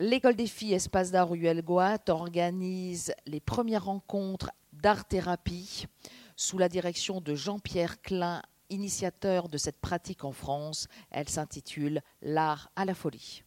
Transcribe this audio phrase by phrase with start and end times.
[0.00, 5.86] l'école des filles Espace d'art Ruelle Goat organise les premières rencontres d'art-thérapie
[6.36, 8.40] sous la direction de Jean-Pierre Klein,
[8.70, 10.88] initiateur de cette pratique en France.
[11.10, 13.44] Elle s'intitule L'art à la folie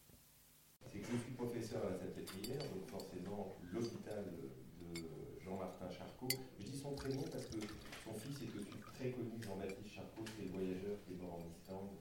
[0.94, 5.02] Salpêtrière, donc forcément l'hôpital de
[5.44, 6.28] Jean-Martin Charcot.
[6.60, 7.60] Je dis son prénom parce que
[8.06, 11.50] son fils est aussi très connu, Jean-Baptiste Charcot, c'est le voyageur qui est mort en
[11.50, 11.98] Islande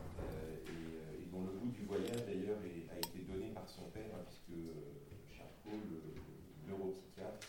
[0.00, 4.10] euh, et, et, dont le bout du voyage d'ailleurs a été donné par son père,
[4.14, 4.58] hein, puisque
[5.36, 7.46] Charcot, le neuropsychiatre,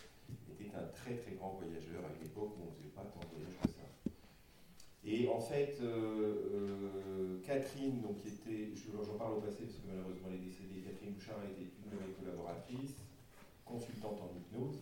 [0.52, 3.20] était un très très grand voyageur à une époque où on ne faisait pas tant
[3.20, 3.88] de voyages que ça.
[5.06, 5.90] Et en fait, euh,
[6.54, 10.82] euh, Catherine, donc, qui était, j'en parle au passé parce que malheureusement elle est décédée,
[10.82, 12.98] Catherine Bouchard été une de mes collaboratrices,
[13.62, 14.82] consultante en hypnose.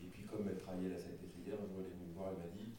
[0.00, 2.40] Et puis comme elle travaillait à la Salpêtrière, un jour elle venue me voir, elle
[2.40, 2.72] m'a dit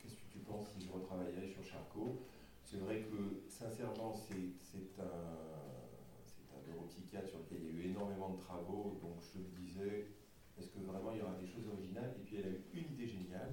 [0.00, 2.24] Qu'est-ce que tu penses si je retravaillais sur Charcot?
[2.64, 4.56] C'est vrai que sincèrement, c'est
[4.96, 9.52] un, un neuropsychiatre sur lequel il y a eu énormément de travaux, donc je me
[9.60, 10.08] disais
[10.56, 12.16] est-ce que vraiment il y aura des choses originales?
[12.16, 13.52] Et puis elle a eu une idée géniale,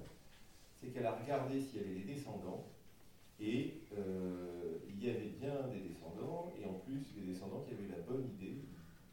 [0.80, 2.72] c'est qu'elle a regardé s'il y avait des descendants,
[3.40, 7.88] et euh, il y avait bien des descendants, et en plus des descendants qui avaient
[7.88, 8.64] la bonne idée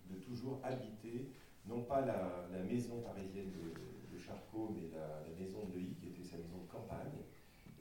[0.09, 1.29] de toujours habiter,
[1.67, 6.37] non pas la, maison parisienne de, Charcot, mais la, maison de Leuil, qui était sa
[6.37, 7.21] maison de campagne.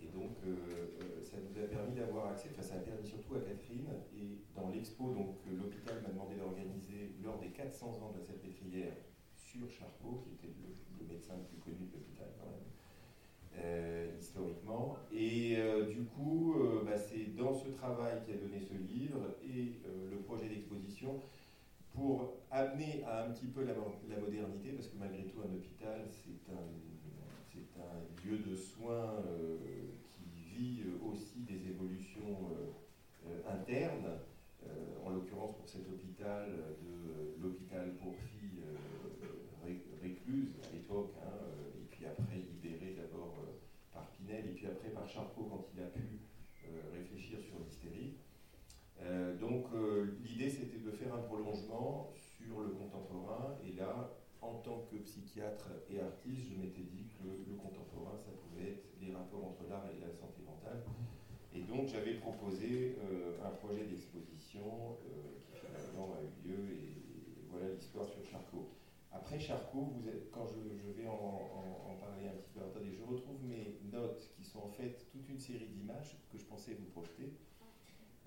[0.03, 0.53] Et donc, euh,
[1.00, 3.89] euh, ça nous a permis d'avoir accès, enfin, ça a permis surtout à Catherine.
[4.12, 8.92] Et dans l'expo, donc l'hôpital m'a demandé d'organiser lors des 400 ans de la Salpêtrière
[9.37, 12.69] sur Charcot, qui était le, médecin le plus connu de l'hôpital quand même,
[14.19, 14.97] historiquement.
[15.12, 19.20] Et euh, du coup, euh, bah, c'est dans ce travail qui a donné ce livre
[19.44, 19.72] et
[20.10, 21.20] le projet d'exposition
[21.94, 26.52] pour amener à un petit peu la, modernité, parce que malgré tout, un hôpital, c'est
[26.52, 26.64] un,
[28.25, 29.22] lieu de soins
[30.08, 32.48] qui vit aussi des évolutions
[33.47, 34.19] internes.
[35.05, 38.64] en l'occurrence pour cet hôpital, de l'hôpital pour filles
[40.05, 43.56] récluse à l'époque, hein, euh, et puis après libéré d'abord euh,
[43.92, 46.20] par Pinel, et puis après par Charcot quand il a pu
[46.69, 48.14] euh, réfléchir sur l'hystérie.
[49.41, 49.67] Donc
[50.22, 55.71] l'idée c'était de faire un prolongement sur le contemporain, et là, en tant que psychiatre
[55.89, 59.87] et artiste, je m'étais dit que le contemporain, ça pouvait être les rapports entre l'art
[59.87, 60.83] et la santé mentale.
[61.55, 62.97] Et donc j'avais proposé
[63.44, 64.99] un projet d'exposition
[65.47, 67.05] qui finalement a eu lieu, et
[67.50, 68.69] voilà l'histoire sur Charcot.
[69.15, 69.93] Après Charcot,
[70.33, 74.59] quand je, vais en, parler un petit peu, attendez, je retrouve mes notes qui sont
[74.59, 77.33] en fait toute une série d'images que je pensais vous projeter.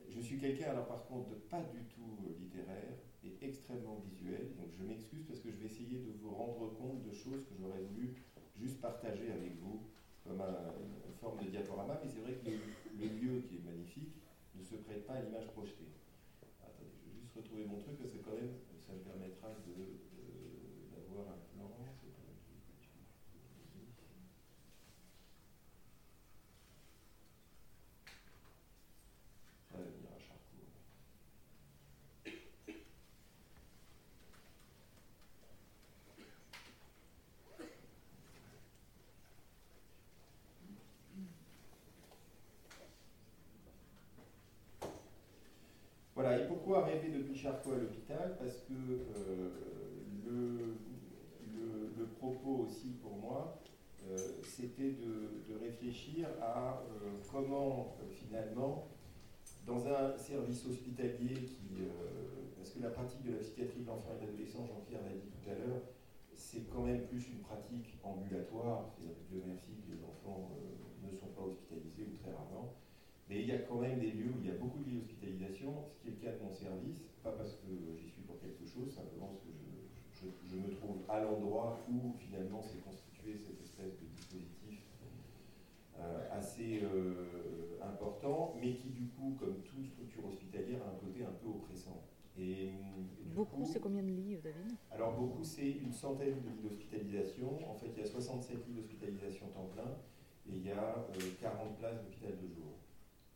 [0.09, 4.55] Je suis quelqu'un, alors par contre, de pas du tout euh, littéraire et extrêmement visuel,
[4.57, 7.55] donc je m'excuse parce que je vais essayer de vous rendre compte de choses que
[7.59, 8.15] j'aurais voulu
[8.55, 9.83] juste partager avec vous
[10.23, 14.15] comme une forme de diaporama, mais c'est vrai que le, lieu qui est magnifique
[14.55, 15.91] ne se prête pas à l'image projetée.
[16.61, 19.97] Attendez, je vais juste retrouver mon truc parce que quand même, ça me permettra de
[46.17, 49.51] Voilà, et pourquoi rêver depuis Charcot à l'hôpital Parce que euh,
[50.25, 50.75] le,
[51.97, 53.61] le, propos aussi pour moi,
[54.05, 58.89] euh, c'était de, réfléchir à euh, comment finalement,
[59.65, 61.83] dans un service hospitalier qui,
[62.57, 65.49] parce que la pratique de la psychiatrie de l'enfant et de Jean-Pierre l'a dit tout
[65.49, 65.81] à l'heure,
[66.33, 70.51] c'est quand même plus une pratique ambulatoire, c'est-à-dire que Dieu merci que les enfants
[71.01, 72.75] ne sont pas hospitalisés ou très rarement.
[73.29, 74.97] Mais il y a quand même des lieux où il y a beaucoup de lits
[74.97, 77.67] d'hospitalisation, ce qui est le cas de mon service, pas parce que
[77.97, 79.51] j'y suis pour quelque chose, simplement parce que
[80.49, 84.81] je, me trouve à l'endroit où finalement s'est constitué cette espèce de dispositif
[85.99, 91.23] euh, assez euh, important, mais qui du coup, comme toute structure hospitalière, a un côté
[91.23, 92.03] un peu oppressant.
[92.39, 92.69] Et,
[93.33, 94.77] beaucoup, c'est combien de lits, David?
[94.91, 97.69] Alors beaucoup, c'est une centaine de lits d'hospitalisation.
[97.69, 99.97] En fait, il y a 67 lits d'hospitalisation temps plein
[100.47, 101.07] et il y a
[101.41, 102.76] 40 euh, places d'hôpital de jour.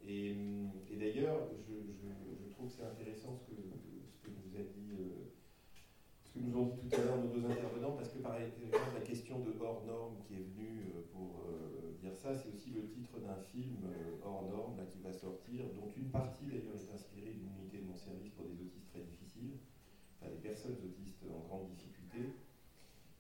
[0.08, 0.36] Et,
[1.00, 5.28] d'ailleurs, je, trouve que c'est intéressant euh,
[6.24, 8.78] ce que nous ont dit tout à l'heure nos deux intervenants, parce que par exemple,
[8.94, 12.72] la question de hors norme qui est venue euh, pour euh, dire ça, c'est aussi
[12.72, 13.78] le titre d'un film
[14.24, 17.96] hors norme qui va sortir, dont une partie d'ailleurs est inspirée d'une unité de mon
[17.96, 19.58] service pour des autistes très difficiles,
[20.20, 22.34] enfin des personnes autistes en grande difficulté.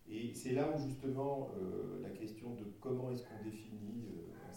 [0.07, 1.49] Et c'est là où justement
[2.01, 4.09] la question de comment est-ce qu'on définit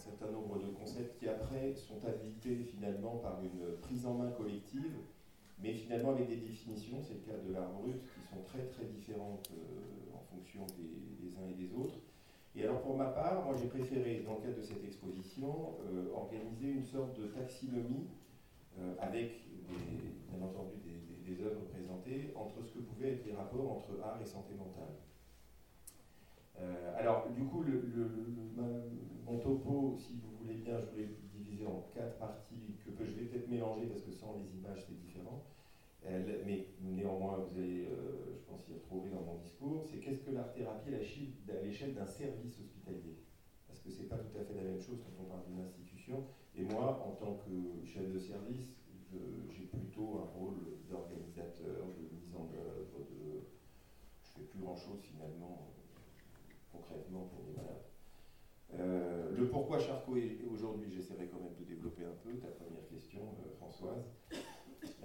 [0.05, 4.95] certain nombre de concepts qui après sont habités finalement par une prise en main collective
[5.59, 8.85] mais finalement avec des définitions, c'est le cas de l'art brut, qui sont très très
[8.85, 9.49] différentes
[10.13, 11.95] en fonction des, uns et des autres.
[12.55, 15.75] Et alors pour ma part, moi j'ai préféré, dans le cadre de cette exposition,
[16.13, 18.07] organiser une sorte de taxinomie
[18.99, 19.41] avec
[20.29, 24.19] bien entendu des, des, œuvres présentées entre ce que pouvaient être les rapports entre art
[24.21, 24.93] et santé mentale.
[26.97, 27.63] Alors, du coup,
[29.25, 33.23] mon topo, si vous voulez bien, je voulais diviser en quatre parties que, je vais
[33.25, 35.43] peut-être mélanger parce que sans les images, c'est différent.
[36.03, 39.83] mais néanmoins, vous allez, euh, je pense, y retrouver dans mon discours.
[39.85, 43.17] C'est qu'est-ce que l'art-thérapie à l'échelle d'un service hospitalier?
[43.67, 45.61] Parce que ce n'est pas tout à fait la même chose quand on parle d'une
[45.61, 46.23] institution.
[46.55, 48.77] Et moi, en tant que chef de service,
[49.51, 53.43] j'ai plutôt un rôle d'organisateur, de mise en œuvre, de.
[54.23, 55.71] Je fais plus grand chose finalement,
[56.75, 57.85] concrètement pour les malades.
[58.73, 60.17] Euh, le pourquoi Charcot
[60.51, 64.03] aujourd'hui, j'essaierai quand même de développer un peu ta première question, euh, Françoise.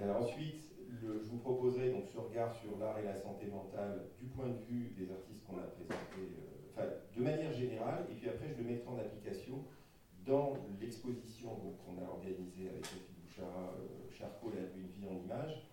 [0.01, 0.65] Euh, ensuite,
[1.01, 4.59] je vous proposerai donc ce regard sur l'art et la santé mentale du point de
[4.69, 6.35] vue des artistes qu'on a présentés,
[6.73, 9.65] enfin de manière générale, et puis après je le mettrai en application
[10.27, 11.51] dans l'exposition
[11.85, 13.73] qu'on a organisée avec Sophie Bouchard,
[14.11, 15.70] Charcot, la une vie en images,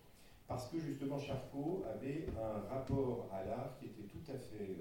[0.48, 4.76] parce que justement Charcot avait un rapport à l'art qui était tout à fait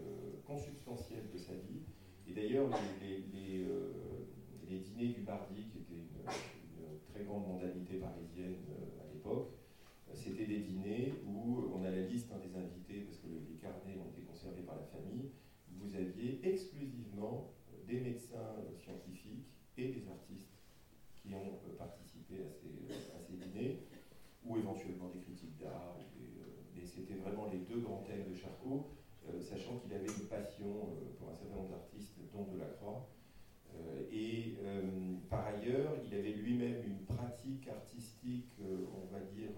[0.45, 1.83] consubstantiel de sa vie,
[2.29, 2.69] et d'ailleurs,
[3.01, 3.93] les, euh,
[4.67, 6.07] dîners du mardi, qui étaient une,
[7.09, 9.49] très grande mondanité parisienne euh, à l'époque,
[10.09, 13.55] euh, c'était des dîners où on a la liste hein, des invités, parce que les
[13.55, 15.31] carnets ont été conservés par la famille.
[15.71, 17.53] Vous aviez exclusivement
[17.87, 19.47] des médecins scientifiques
[19.77, 20.51] et des artistes
[21.15, 23.79] qui ont participé à ces, dîners,
[24.45, 25.98] ou éventuellement des critiques d'art.
[26.75, 28.88] mais c'était vraiment les deux grands thèmes de Charcot.
[29.30, 33.09] Euh, sachant qu'il avait une passion euh, pour un certain nombre d'artistes, dont Delacroix.
[33.75, 34.56] Euh, et
[35.30, 39.50] par ailleurs, il avait lui-même une pratique artistique, on va dire,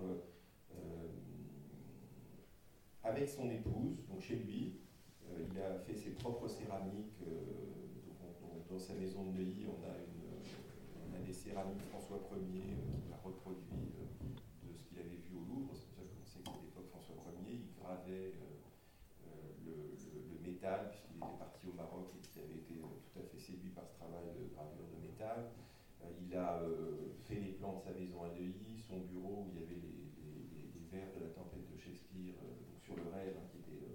[3.04, 4.80] avec son épouse, donc chez lui.
[5.30, 7.22] il a fait ses propres céramiques.
[8.70, 12.76] dans sa maison de Neuilly, on a, une, des céramiques François Ier
[13.06, 13.94] qui a reproduit
[14.64, 15.74] de ce qu'il avait vu au Louvre.
[15.74, 17.16] C'est pour ça qu'on sait qu'à l'époque, François
[17.48, 18.34] Ier, il gravait
[19.90, 20.68] puisqu'il était
[21.40, 24.24] parti au Maroc et qu'il avait été euh, tout à fait séduit par ce travail
[24.38, 25.52] de gravure de métal.
[26.04, 27.14] Euh, il a euh,
[27.74, 30.00] de sa maison à Neuilly, son bureau où il y avait les,
[30.92, 32.34] vers de la tempête de Shakespeare
[32.82, 33.86] sur le rêve hein, qui était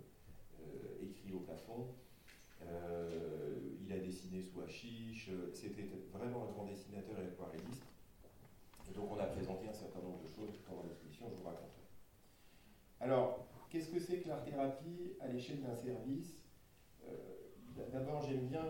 [1.02, 1.88] écrit au plafond.
[2.62, 5.30] il a dessiné sous Hachiche.
[5.52, 7.84] C'était vraiment un grand dessinateur et aquarelliste.
[8.94, 11.82] Donc on a présenté un certain nombre de choses pendant l'exposition, je vous raconterai.
[13.00, 16.36] Alors, qu'est-ce que c'est que l'art-thérapie à l'échelle d'un service?
[17.08, 17.12] Euh,
[17.92, 18.64] d'abord, j'aime bien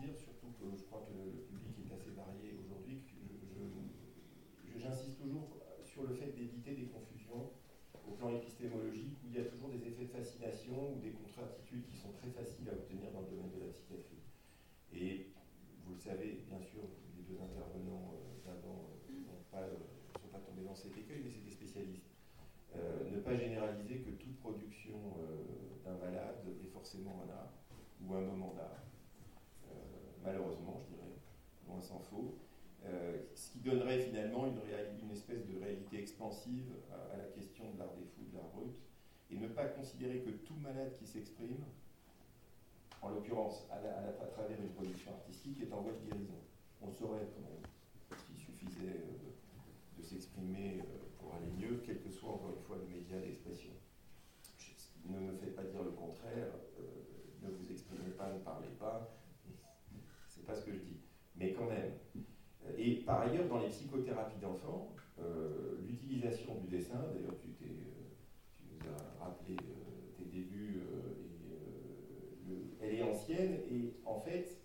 [0.00, 3.02] dire, surtout que je crois que le public est assez varié aujourd'hui,
[4.72, 7.50] que j'insiste toujours sur le fait d'éviter des confusions
[8.06, 11.86] au plan épistémologique où il y a toujours des effets de fascination ou des contre-attitudes
[11.86, 14.22] qui sont très faciles à obtenir dans le domaine de la psychiatrie.
[14.92, 15.30] Et
[15.86, 16.82] vous le savez, bien sûr,
[17.16, 21.44] les deux intervenants euh, d'avant euh, ne sont pas tombés dans cet écueil, mais c'est
[21.46, 22.10] des spécialistes.
[22.74, 24.98] ne pas généraliser que toute production
[25.84, 27.52] d'un malade est forcément un art
[28.02, 28.82] ou un moment d'art.
[29.66, 29.74] Euh,
[30.22, 31.14] malheureusement, je dirais,
[31.66, 32.36] loin s'en faut.
[33.48, 37.94] Euh, ce qui donnerait finalement une, espèce de réalité expansive à, la question de l'art
[37.96, 38.74] des fous, de l'art brut,
[39.30, 41.64] et ne pas considérer que tout malade qui s'exprime,
[43.00, 46.38] en l'occurrence à, travers une production artistique, est en voie de guérison.
[46.82, 47.28] On saurait
[48.26, 50.82] qu'il suffisait euh, de s'exprimer
[51.18, 53.70] pour aller mieux, quel que soit encore une fois le média d'expression.
[55.06, 56.52] Ne me faites pas dire le contraire
[57.40, 59.16] ne vous exprimez pas, ne parlez pas.
[60.28, 61.00] C'est pas ce que je dis.
[61.36, 61.92] Mais quand même.
[62.76, 67.74] Et par ailleurs, dans les psychothérapies d'enfants, euh, l'utilisation du dessin, d'ailleurs tu, euh,
[68.70, 70.82] nous as rappelé euh, tes débuts,
[72.80, 74.60] elle est ancienne et en fait,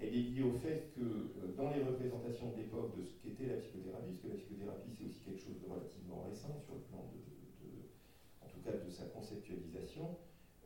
[0.00, 3.56] elle est liée au fait que dans les représentations de l'époque de ce qu'était la
[3.56, 7.04] psychothérapie, parce que la psychothérapie c'est aussi quelque chose de relativement récent sur le plan
[7.12, 7.18] de,
[8.40, 10.16] en tout cas de sa conceptualisation,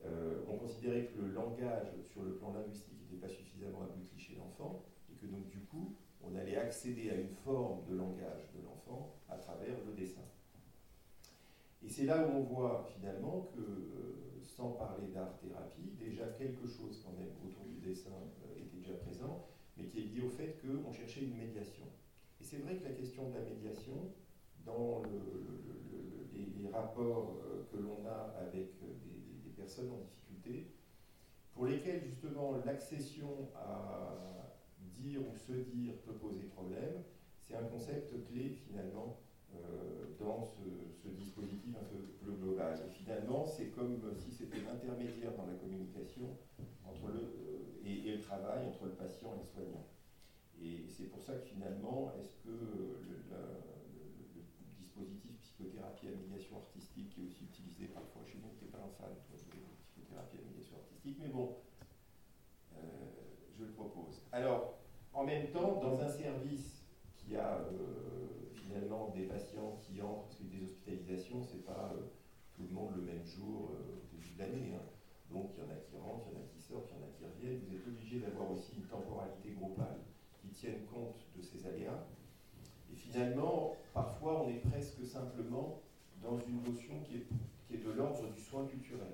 [0.04, 4.84] on considérait que le langage sur le plan linguistique n'était pas suffisamment abouti chez l'enfant
[5.10, 9.14] et que donc du coup on allait accéder à une forme de langage de l'enfant
[9.28, 10.22] à travers le dessin.
[11.84, 17.02] Et c'est là où on voit finalement que, euh, sans parler d'art-thérapie, déjà quelque chose
[17.04, 18.10] quand même autour du dessin
[18.44, 21.86] euh, était déjà présent, mais qui est lié au fait qu'on cherchait une médiation.
[22.40, 24.12] Et c'est vrai que la question de la médiation,
[24.64, 25.20] dans les,
[26.72, 27.36] rapports
[27.70, 30.72] que l'on a avec des personnes en difficulté,
[31.52, 34.51] pour lesquelles justement l'accession à
[34.98, 37.02] dire ou se dire peut poser problème,
[37.40, 39.18] c'est un concept clé finalement
[40.18, 42.78] dans ce, dispositif un peu global.
[42.86, 46.36] Et finalement, c'est comme si c'était l'intermédiaire dans la communication
[46.86, 49.86] entre le, et, et, le travail entre le patient et le soignant.
[50.62, 53.22] Et c'est pour ça que finalement, est-ce que le,
[54.78, 58.78] dispositif psychothérapie à médiation artistique, qui est aussi utilisé parfois chez nous, tu n'es pas
[58.78, 59.38] toi, de
[59.82, 61.56] psychothérapie à médiation artistique, mais bon,
[62.76, 62.78] euh,
[63.58, 64.22] je le propose.
[64.30, 64.81] Alors,
[65.14, 66.84] en même temps, dans un service
[67.16, 72.08] qui a euh, finalement des patients qui entrent, parce que des hospitalisations, c'est pas euh,
[72.56, 74.74] tout le monde le même jour au début de l'année.
[74.74, 74.82] Hein.
[75.30, 77.02] Donc il y en a qui rentrent, il y en a qui sortent, il y
[77.02, 77.60] en a qui reviennent.
[77.68, 80.00] Vous êtes obligé d'avoir aussi une temporalité globale
[80.40, 82.06] qui tienne compte de ces aléas.
[82.92, 85.80] Et finalement, parfois, on est presque simplement
[86.22, 87.26] dans une notion qui est,
[87.66, 89.12] qui est de l'ordre du soin culturel.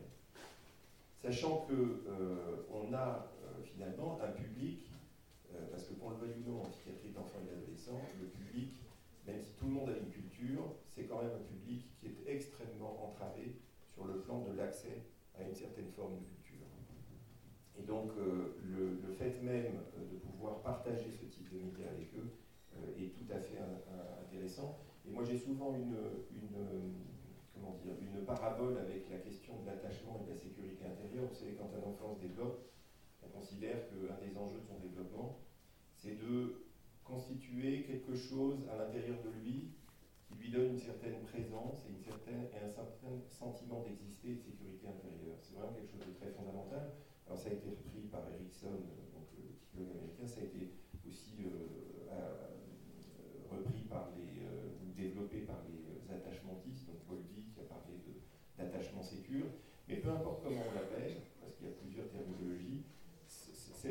[1.22, 4.87] Sachant euh, on a euh, finalement un public,
[5.54, 8.74] euh, parce que pour le veuille en psychiatrie d'enfants et d'adolescents, le public,
[9.26, 12.18] même si tout le monde a une culture, c'est quand même un public qui est
[12.26, 13.56] extrêmement entravé
[13.88, 15.02] sur le plan de l'accès
[15.38, 16.66] à une certaine forme de culture.
[17.78, 22.14] Et donc, euh, le, fait même euh, de pouvoir partager ce type de médias avec
[22.14, 22.30] eux
[22.96, 23.58] est tout à fait
[24.22, 24.78] intéressant.
[25.04, 25.96] Et moi, j'ai souvent une,
[27.52, 31.26] comment dire, une parabole avec la question de l'attachement et de la sécurité intérieure.
[31.28, 32.68] Vous savez, quand un enfant se développe,
[33.22, 35.40] on considère qu'un des enjeux de son développement,
[35.94, 36.64] c'est de
[37.04, 39.72] constituer quelque chose à l'intérieur de lui
[40.28, 44.34] qui lui donne une certaine présence et, une certaine, et un certain sentiment d'exister et
[44.34, 45.40] de sécurité intérieure.
[45.40, 46.92] C'est vraiment quelque chose de très fondamental.
[47.26, 50.76] Alors ça a été repris par Erickson, euh, donc le psychologue américain, ça a été
[51.08, 52.52] aussi euh, euh,
[53.48, 54.44] repris par les,
[54.84, 57.96] ou développé par les attachmentistes, donc Bowlby qui a parlé
[58.56, 59.48] d'attachement sécure.
[59.88, 62.67] Mais peu importe comment on l'appelle, parce qu'il y a plusieurs terminologies,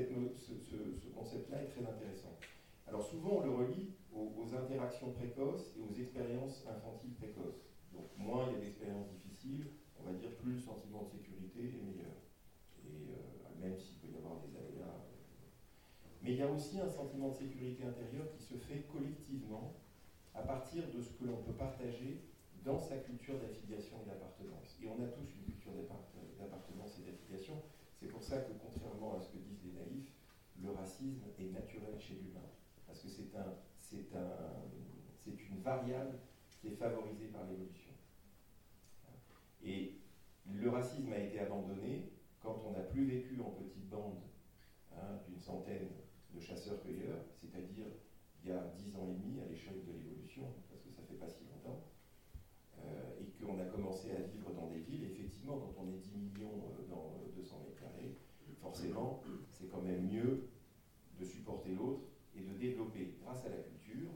[0.06, 2.38] ce, concept-là est très intéressant.
[2.88, 7.68] Alors souvent on le relie aux, interactions précoces et aux expériences infantiles précoces.
[7.94, 9.68] Donc moins il y a d'expériences difficiles,
[10.00, 12.16] on va dire plus le sentiment de sécurité est meilleur
[12.86, 14.94] et euh, même s'il peut y avoir des aléas.
[16.22, 19.76] Mais il y a aussi un sentiment de sécurité intérieure qui se fait collectivement
[20.34, 22.22] à partir de ce que l'on peut partager
[22.64, 24.78] dans sa culture d'affiliation et d'appartenance.
[24.82, 27.62] Et on a tous une culture d'appartenance et d'affiliation.
[28.00, 30.12] C'est pour ça que, contrairement à ce que disent les naïfs,
[30.62, 32.50] le racisme est naturel chez l'humain.
[32.86, 34.64] Parce que c'est un, c'est un,
[35.26, 37.92] une variable qui est favorisée par l'évolution.
[39.64, 39.98] Et
[40.46, 44.22] le racisme a été abandonné quand on n'a plus vécu en petite bande
[44.96, 45.90] hein, d'une centaine
[46.34, 47.88] de chasseurs-cueilleurs, c'est-à-dire
[48.44, 51.16] il y a dix ans et demi à l'échelle de l'évolution, parce que ça fait
[51.16, 51.84] pas si longtemps,
[52.80, 56.16] euh, et qu'on a commencé à vivre dans des villes, effectivement, quand on est 10
[56.16, 58.16] millions euh, dans 200 mètres carrés,
[58.62, 60.50] forcément, c'est quand même mieux
[61.20, 62.02] de supporter l'autre
[62.36, 64.10] et de développer, grâce à la culture,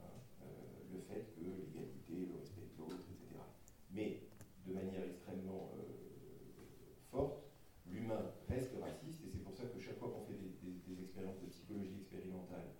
[0.00, 0.06] hein,
[0.42, 0.46] euh,
[0.92, 3.40] le fait que l'égalité, le respect de l'autre, etc.
[3.92, 4.22] Mais
[4.66, 5.70] de manière extrêmement
[7.10, 7.42] forte,
[7.86, 11.46] l'humain reste raciste, et c'est pour ça que chaque fois qu'on fait des, expériences de
[11.46, 12.74] psychologie expérimentale,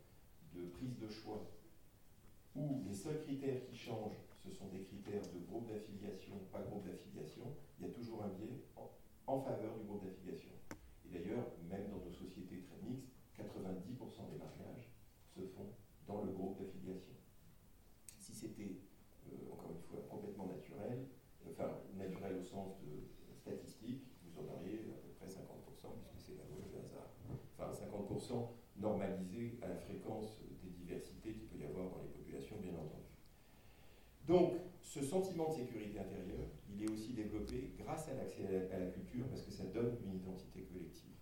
[0.55, 1.51] de prise de choix,
[2.55, 6.87] où les seuls critères qui changent, ce sont des critères de groupe d'affiliation, pas groupe
[6.87, 7.45] d'affiliation,
[7.79, 8.65] il y a toujours un biais
[9.27, 10.51] en, faveur du groupe d'affiliation.
[11.07, 13.09] Et d'ailleurs, même dans nos sociétés très mixtes,
[13.39, 14.91] 90% des mariages
[15.35, 15.71] se font
[16.09, 17.13] dans le groupe d'affiliation.
[18.19, 18.81] Si c'était,
[19.31, 21.07] euh, encore une fois, complètement naturel,
[21.47, 23.05] enfin naturel au sens de
[23.37, 27.13] statistique, vous en auriez à peu près 50%, puisque c'est la loi du hasard.
[27.55, 28.49] Enfin, 50%
[28.81, 33.05] normalisé à la fréquence des diversités qu'il peut y avoir dans les populations, bien entendu.
[34.27, 38.87] Donc, ce sentiment de sécurité intérieure, il est aussi développé grâce à l'accès à, la
[38.87, 41.13] culture, parce que ça donne une identité collective.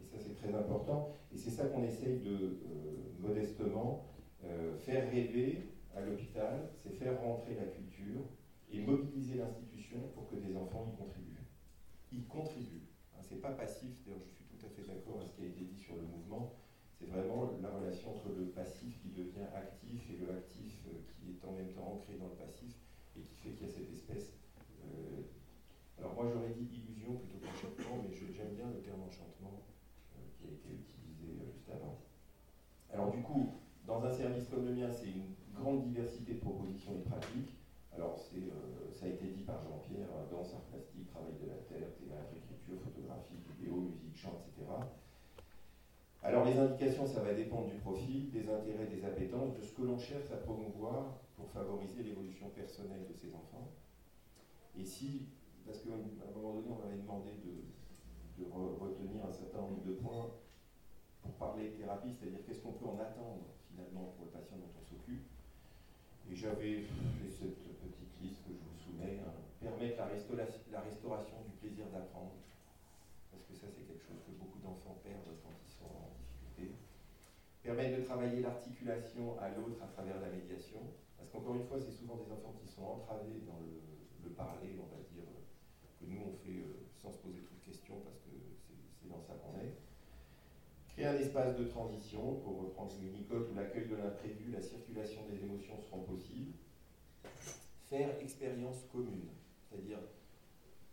[0.00, 1.10] Et ça, c'est très important.
[1.32, 4.06] Et c'est ça qu'on essaye de, euh, modestement,
[4.44, 8.22] euh, faire rêver à l'hôpital, c'est faire rentrer la culture
[8.70, 11.32] et mobiliser l'institution pour que des enfants y contribuent
[12.12, 12.84] il contribue.
[13.14, 15.48] Hein, c'est pas passif, d'ailleurs je suis tout à fait d'accord avec ce qui a
[15.48, 16.54] été dit sur le mouvement,
[16.98, 21.32] c'est vraiment la relation entre le passif qui devient actif et le actif euh, qui
[21.32, 22.76] est en même temps ancré dans le passif
[23.16, 24.34] et qui fait qu'il y a cette espèce...
[24.84, 25.22] Euh,
[25.98, 29.62] alors moi j'aurais dit illusion plutôt qu'enchantement, mais j'aime bien le terme enchantement
[30.36, 31.98] qui a été utilisé juste avant.
[32.92, 33.54] Alors du coup,
[33.92, 37.52] dans un service comme le mien, c'est une grande diversité de propositions et de pratiques.
[37.94, 41.60] Alors, euh, ça a été dit par Jean-Pierre, hein, danse, art plastique, travail de la
[41.68, 44.64] terre, théâtre, écriture, photographie, vidéo, musique, chant, etc.
[46.22, 49.82] Alors, les indications, ça va dépendre du profil, des intérêts, des appétences, de ce que
[49.82, 53.68] l'on cherche à promouvoir pour favoriser l'évolution personnelle de ces enfants.
[54.78, 55.28] Et si,
[55.66, 57.60] parce qu'à un moment donné, on m'avait demandé de,
[58.80, 60.30] retenir un certain nombre de points
[61.20, 64.72] pour parler de thérapie, c'est-à-dire qu'est-ce qu'on peut en attendre finalement pour le patient dont
[64.76, 65.24] on s'occupe.
[66.30, 69.32] Et j'avais fait cette petite liste que je vous soumets, hein.
[69.60, 72.36] permettre la, la restauration du plaisir d'apprendre,
[73.32, 76.76] parce que ça c'est quelque chose que beaucoup d'enfants perdent quand ils sont en difficulté.
[77.64, 80.80] Permettre de travailler l'articulation à l'autre à travers la médiation,
[81.18, 84.88] parce qu'encore une fois, c'est souvent des enfants qui sont entravés dans le, parler, on
[84.88, 85.28] va dire,
[86.00, 89.20] que nous on fait euh, sans se poser trop de questions, parce que c'est dans
[89.20, 89.76] ça qu'on est.
[91.04, 95.76] Un espace de transition, pour reprendre Winnicott, où l'accueil de l'imprévu, la circulation des émotions
[95.80, 96.52] seront possibles.
[97.90, 99.28] Faire expérience commune,
[99.68, 99.98] c'est-à-dire,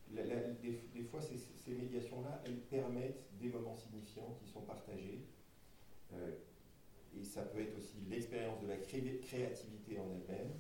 [0.10, 5.28] des, fois, ces, médiations-là, elles permettent des moments signifiants qui sont partagés.
[6.14, 6.32] Euh,
[7.16, 10.54] et ça peut être aussi l'expérience de la créativité en elle-même.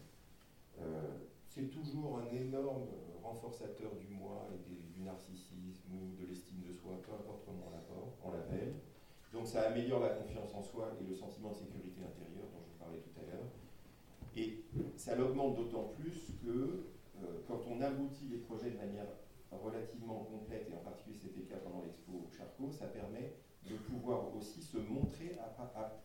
[0.79, 2.85] Euh, c'est toujours un énorme
[3.23, 7.71] renforçateur du moi et du narcissisme ou de l'estime de soi, peu importe comment
[8.23, 8.75] on l'appelle.
[9.33, 12.77] Donc ça améliore la confiance en soi et le sentiment de sécurité intérieure dont je
[12.79, 13.47] parlais tout à l'heure.
[14.35, 14.63] Et
[14.97, 16.85] ça l'augmente d'autant plus que
[17.21, 19.07] euh, quand on aboutit les projets de manière
[19.51, 23.33] relativement complète, et en particulier c'était le cas pendant l'expo Charcot, ça permet
[23.65, 25.37] de pouvoir aussi se montrer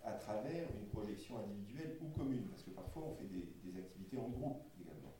[0.04, 4.28] à, travers une projection individuelle ou commune, parce que parfois on fait des, activités en
[4.28, 5.14] groupe également.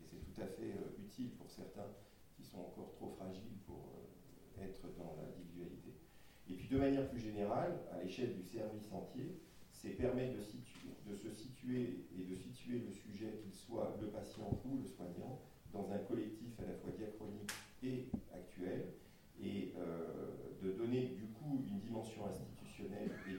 [0.00, 1.90] Et c'est tout à fait euh, utile pour certains
[2.36, 5.97] qui sont encore trop fragiles pour euh, être dans l'individualité.
[6.50, 9.38] Et puis de manière plus générale, à l'échelle du service entier,
[9.70, 10.42] c'est permettre de,
[11.14, 15.40] se situer et de situer le sujet, qu'il soit le patient ou le soignant,
[15.72, 17.52] dans un collectif à la fois diachronique
[17.82, 18.86] et actuel,
[19.40, 23.36] et euh, de donner du coup une dimension institutionnelle et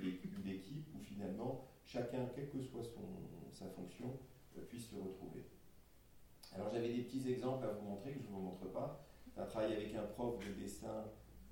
[0.47, 3.03] d'équipe où finalement chacun, quelle que soit son,
[3.51, 4.17] sa fonction,
[4.57, 5.43] euh, puisse se retrouver.
[6.53, 9.05] Alors j'avais des petits exemples à vous montrer que je ne vous montre pas.
[9.35, 11.05] Un travail avec un prof de dessin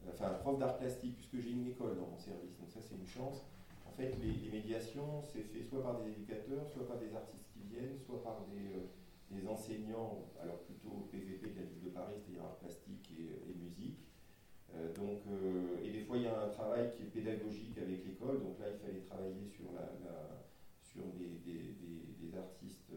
[0.10, 3.08] enfin prof d'art plastique, puisque j'ai une école dans mon service, donc ça c'est une
[3.08, 3.46] chance.
[3.86, 7.64] En fait, les, médiations, c'est fait soit par des éducateurs, soit par des artistes qui
[7.64, 12.44] viennent, soit par des, euh, enseignants, alors plutôt PVP de la ville de Paris, c'est-à-dire
[12.44, 14.06] art plastique et, musique.
[14.76, 18.06] Euh, donc, euh, et des fois, il y a un travail qui est pédagogique avec
[18.06, 19.90] l'école, donc là, il fallait travailler sur, la,
[20.84, 22.92] sur des, artistes,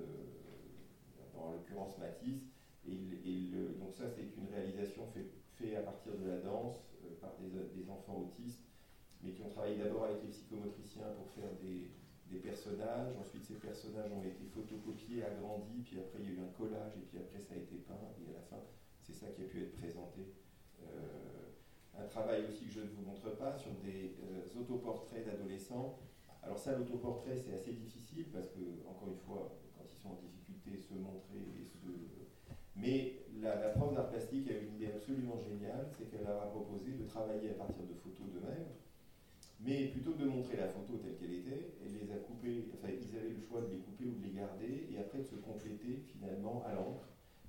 [1.34, 2.50] en l'occurrence Matisse,
[2.86, 6.89] et, donc ça, c'est une réalisation faite fait à partir de la danse,
[7.20, 8.64] par des, enfants autistes,
[9.22, 11.90] mais qui ont travaillé d'abord avec les psychomotriciens pour faire des,
[12.38, 13.12] personnages.
[13.20, 16.94] Ensuite, ces personnages ont été photocopiés, agrandis, puis après, il y a eu un collage,
[16.96, 18.62] et puis après, ça a été peint, et à la fin,
[19.02, 20.32] c'est ça qui a pu être présenté.
[20.80, 21.50] Euh,
[21.98, 25.98] un travail aussi que je ne vous montre pas sur des euh, autoportraits d'adolescents.
[26.42, 30.20] Alors ça, l'autoportrait, c'est assez difficile parce que, encore une fois, quand ils sont en
[30.22, 31.76] difficulté, se montrer et se
[32.80, 36.50] mais la, prof d'art plastique a eu une idée absolument géniale, c'est qu'elle leur a
[36.50, 38.68] proposé de travailler à partir de photos d'eux-mêmes,
[39.60, 42.88] mais plutôt que de montrer la photo telle qu'elle était, elle les a coupées, enfin
[42.88, 45.36] ils avaient le choix de les couper ou de les garder, et après de se
[45.36, 47.08] compléter finalement à l'encre.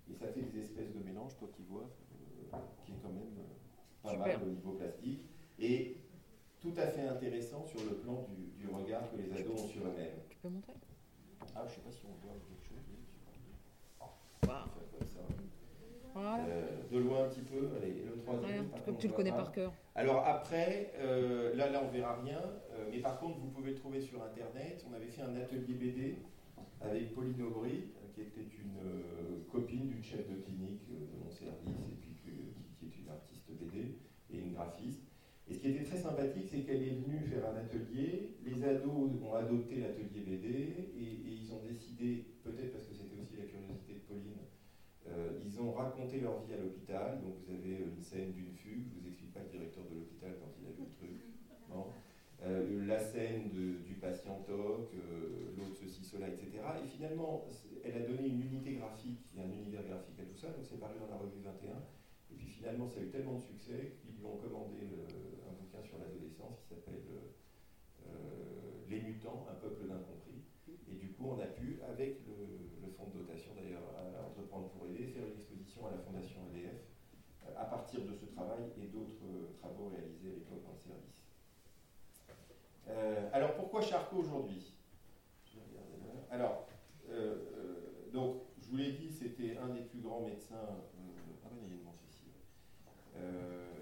[0.09, 3.35] Et ça fait des espèces de mélange, toi qui vois, euh, qui est quand même
[3.39, 5.23] euh, pas mal au niveau plastique,
[5.59, 5.97] et
[6.59, 9.87] tout à fait intéressant sur le plan du, du regard que les ados ont sur
[9.87, 10.19] eux-mêmes.
[10.29, 10.73] Tu peux montrer?
[11.55, 12.37] Ah, je sais pas si on voit
[16.17, 17.69] Euh, de loin un petit peu.
[17.77, 18.67] Allez, le troisième.
[18.86, 19.73] comme tu le connais par cœur.
[19.95, 23.75] Alors après, euh, là, là on verra rien, euh, mais par contre vous pouvez le
[23.75, 24.86] trouver sur internet.
[24.89, 26.15] On avait fait un atelier BD
[26.82, 31.95] avec Pauline Aubry, qui était une copine d'une chef de clinique de mon service, et
[32.01, 33.95] puis qui, est une artiste BD
[34.34, 35.04] et une graphiste.
[35.47, 38.38] Et ce qui était très sympathique, c'est qu'elle est venue faire un atelier.
[38.43, 43.19] Les ados ont adopté l'atelier BD et, et, ils ont décidé, peut-être parce que c'était
[43.21, 44.43] aussi la curiosité de Pauline,
[45.08, 47.21] euh, ils ont raconté leur vie à l'hôpital.
[47.21, 48.84] Donc vous avez une scène d'une fugue.
[48.93, 51.21] Je vous explique pas le directeur de l'hôpital quand il a vu le truc.
[52.43, 56.58] Euh, la scène du patient TOC, euh, l'autre ceci, cela, etc.
[56.84, 57.45] Et finalement,
[57.86, 60.47] elle a donné une unité graphique et un univers graphique à tout ça.
[60.47, 61.69] Donc c'est paru dans la revue 21.
[62.34, 64.89] Et puis finalement, ça a eu tellement de succès qu'ils lui ont commandé
[65.45, 67.06] un bouquin sur l'adolescence qui s'appelle
[68.89, 70.41] Les mutants, un peuple d'incompris.
[70.89, 72.70] Et du coup, on a pu, avec le,
[73.07, 76.75] de dotation d'ailleurs à Entreprendre pour aider, faire une exposition à la Fondation EDF
[77.45, 80.77] euh, à partir de ce travail et d'autres euh, travaux réalisés à l'époque dans le
[80.77, 81.25] service.
[82.89, 84.73] Euh, alors pourquoi Charcot aujourd'hui?
[86.29, 86.67] Alors,
[88.13, 90.55] donc, je vous l'ai dit, c'était un des plus grands médecins,
[91.43, 91.49] ah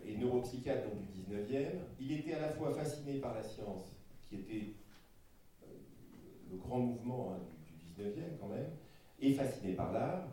[0.03, 1.77] et neuropsychiatre du 19e.
[1.99, 3.95] Il était à la fois fasciné par la science,
[4.27, 4.73] qui était
[6.49, 8.71] le grand mouvement hein, du, 19e quand même,
[9.21, 10.27] et fasciné par l'art.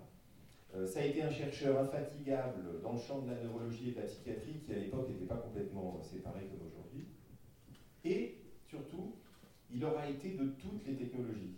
[0.74, 4.00] Euh, ça a été un chercheur infatigable dans le champ de la neurologie et de
[4.00, 7.06] la psychiatrie, qui à l'époque n'était pas complètement séparé comme aujourd'hui.
[8.04, 9.14] Et surtout,
[9.70, 11.56] il aura été de toutes les technologies.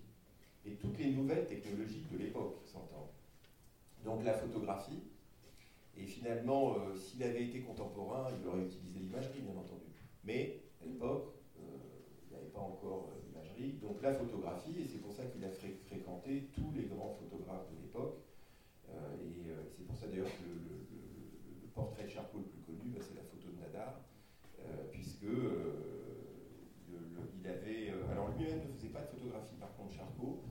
[0.66, 3.10] et toutes les nouvelles technologies de l'époque, s'entend.
[4.04, 5.02] Donc la photographie,
[5.96, 9.86] et finalement, euh, s'il avait été contemporain, il aurait utilisé l'imagerie, bien entendu.
[10.24, 11.62] Mais à l'époque, euh,
[12.22, 13.07] il n'y avait pas encore
[13.60, 17.68] euh, donc la photographie, et c'est pour ça qu'il a fréquenté tous les grands photographes
[17.70, 18.18] de l'époque.
[18.88, 23.14] et c'est pour ça d'ailleurs que le, portrait de Charcot le plus connu, bah, c'est
[23.14, 24.00] la photo de Nadar,
[24.90, 25.30] puisque
[27.38, 27.92] il avait.
[28.10, 30.42] alors lui-même ne faisait pas de photographie, par contre, Charcot,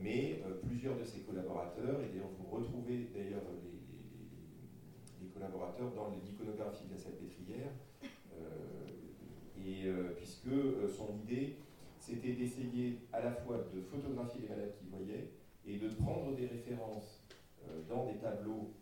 [0.00, 3.44] mais plusieurs de ses collaborateurs, et d'ailleurs vous retrouvez d'ailleurs
[5.20, 7.72] les collaborateurs dans l'iconographie de la salpêtrière,
[8.40, 8.86] euh,
[9.64, 11.56] et euh, puisque euh, son idée,
[12.12, 15.30] c'était d'essayer à la fois de photographier les malades qu'il voyait
[15.66, 17.24] et de prendre des références
[17.88, 18.74] dans des tableaux,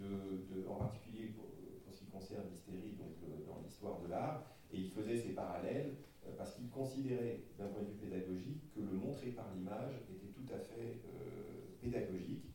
[0.00, 1.44] de, en particulier pour,
[1.92, 3.14] ce qui concerne l'hystérie, donc
[3.46, 5.94] dans l'histoire de l'art, et il faisait ces parallèles
[6.36, 10.52] parce qu'il considérait, d'un point de vue pédagogique, que le montrer par l'image était tout
[10.52, 11.02] à fait
[11.80, 12.46] pédagogique.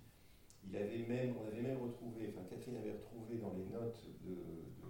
[0.70, 4.36] Il avait même, on avait même retrouvé, enfin Catherine avait retrouvé dans les notes de,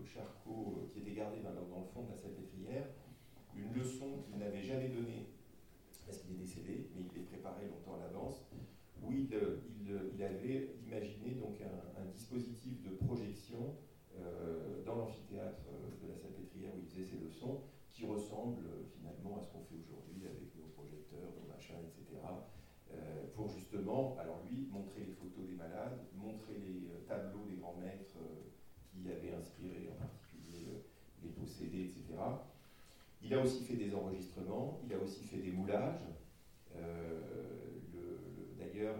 [0.07, 2.87] Charcot, euh, qui étaient gardées dans, le fond de la salpêtrière,
[3.57, 5.27] une leçon qu'il n'avait jamais donnée,
[6.05, 8.45] parce qu'il est décédé, mais il est préparé longtemps à l'avance,
[9.03, 13.75] où il, euh, euh, avait imaginé donc un, dispositif de projection
[14.85, 15.69] dans l'amphithéâtre
[16.01, 19.77] de la salpêtrière où il faisait ses leçons, qui ressemble finalement à ce qu'on fait
[19.77, 22.17] aujourd'hui avec nos projecteurs, nos machins, etc.
[22.93, 27.57] Euh, pour justement, alors lui, montrer les photos des malades, montrer les euh, tableaux des
[27.57, 28.47] grands maîtres euh,
[28.89, 30.83] qui avaient inspiré en particulier
[31.23, 32.15] les possédés, etc.
[33.21, 36.01] Il a aussi fait des enregistrements, il a aussi fait des moulages.
[38.57, 38.95] D'ailleurs,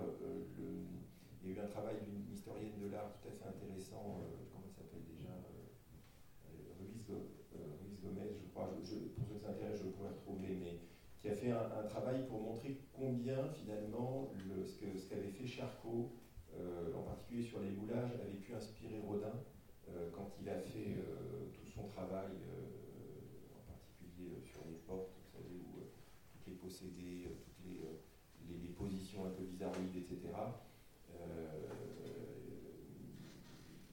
[1.43, 4.65] il y a eu un travail d'une historienne de l'art tout à fait intéressant, comment
[4.65, 5.29] elle s'appelle déjà
[6.79, 7.05] Ruiz,
[8.01, 8.73] Gomez, je crois.
[8.75, 10.79] pour ceux qui s'intéressent, je pourrais retrouver, mais
[11.19, 16.11] qui a fait un, travail pour montrer combien finalement le, ce qu'avait ce fait Charcot,
[16.55, 19.33] euh, en particulier sur les moulages, avait pu inspirer Rodin
[19.89, 22.31] euh, quand il a fait euh, tout son travail,
[24.45, 25.81] sur les portes, vous savez, où
[26.31, 30.29] toutes les possédés, toutes les, les, positions un peu bizarroïdes, etc.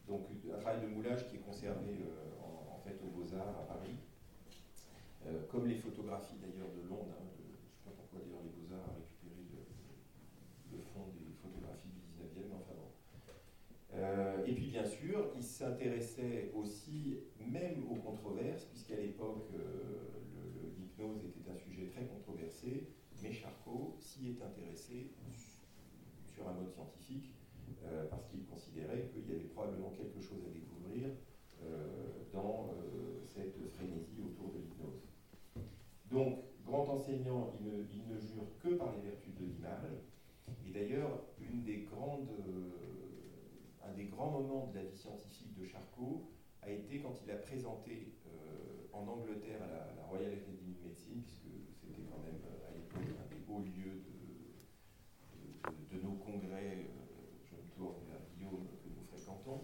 [0.06, 2.04] donc un travail de moulage qui est conservé
[2.42, 3.96] en, fait aux Beaux-Arts à Paris.
[5.26, 7.16] Euh, comme les photographies d'ailleurs de Londres.
[7.16, 9.40] Hein, je ne sais pas pourquoi d'ailleurs les Beaux-Arts a récupéré
[10.70, 12.92] le, fond des photographies du 19e, enfin bon.
[13.94, 20.13] Euh, et puis bien sûr, il s'intéressait aussi même aux controverses, puisqu'à l'époque, euh,
[20.98, 22.88] l'hypnose était un sujet très controversé,
[23.22, 25.10] mais Charcot s'y est intéressé
[26.26, 27.34] sur un mode scientifique,
[28.10, 31.10] parce qu'il considérait qu'il y avait probablement quelque chose à découvrir
[32.32, 32.70] dans
[33.26, 35.02] cette frénésie autour de l'hypnose.
[36.10, 39.90] Donc, grand enseignant, il ne, jure que par les vertus de l'image.
[40.66, 41.24] Et d'ailleurs,
[42.04, 42.70] euh,
[43.84, 46.30] un des grands moments de la vie scientifique de Charcot
[46.62, 51.22] a été quand il a présenté euh, en Angleterre à la, Royal Academy de Médecine,
[51.22, 54.02] puisque c'était quand même euh, à l'époque un des hauts lieux
[55.90, 56.86] de, nos congrès,
[57.44, 59.62] je me tourne vers Guillaume, que nous fréquentons.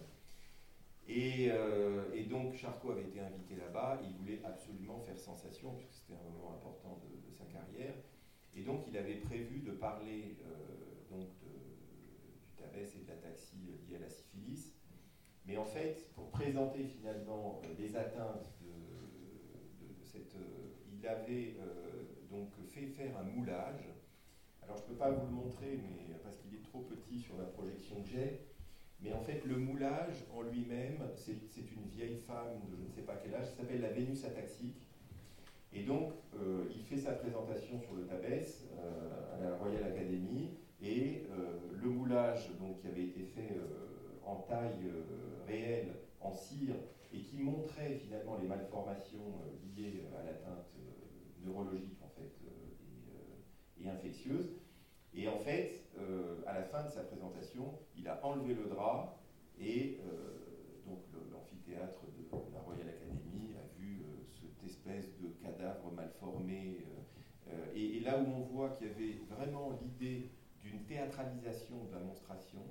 [1.07, 6.15] Et, et, donc Charcot avait été invité là-bas, il voulait absolument faire sensation, puisque c'était
[6.15, 7.93] un moment important de, sa carrière.
[8.53, 13.55] Et donc il avait prévu de parler euh, donc du tabès et de la taxi
[13.87, 14.73] liée à la syphilis.
[15.45, 20.35] Mais en fait, pour présenter finalement euh, les atteintes de, cette...
[20.35, 21.55] Euh, il avait
[22.29, 23.87] donc fait faire un moulage.
[24.61, 27.37] Alors je ne peux pas vous le montrer, mais parce qu'il est trop petit sur
[27.37, 28.41] la projection que j'ai.
[29.01, 33.01] Mais en fait, le moulage en lui-même, c'est une vieille femme de je ne sais
[33.01, 34.87] pas quel âge, qui s'appelle la Vénus ataxique.
[35.73, 40.51] Et donc, euh, il fait sa présentation sur le Tabès euh, à la Royal Academy,
[40.81, 43.57] et euh, le moulage donc, qui avait été fait
[44.25, 44.91] en taille
[45.47, 46.75] réelle, en cire,
[47.13, 49.33] et qui montrait finalement les malformations
[49.75, 50.67] liées à l'atteinte
[51.43, 54.51] neurologique en fait, et, et infectieuse,
[55.13, 59.19] et en fait, euh, à la fin de sa présentation, il a enlevé le drap
[59.59, 60.99] et euh, donc
[61.31, 66.85] l'amphithéâtre de la Royal Academy a vu euh, cette espèce de cadavre mal formé.
[67.75, 72.61] Et, là où on voit qu'il y avait vraiment l'idée d'une théâtralisation de la monstration,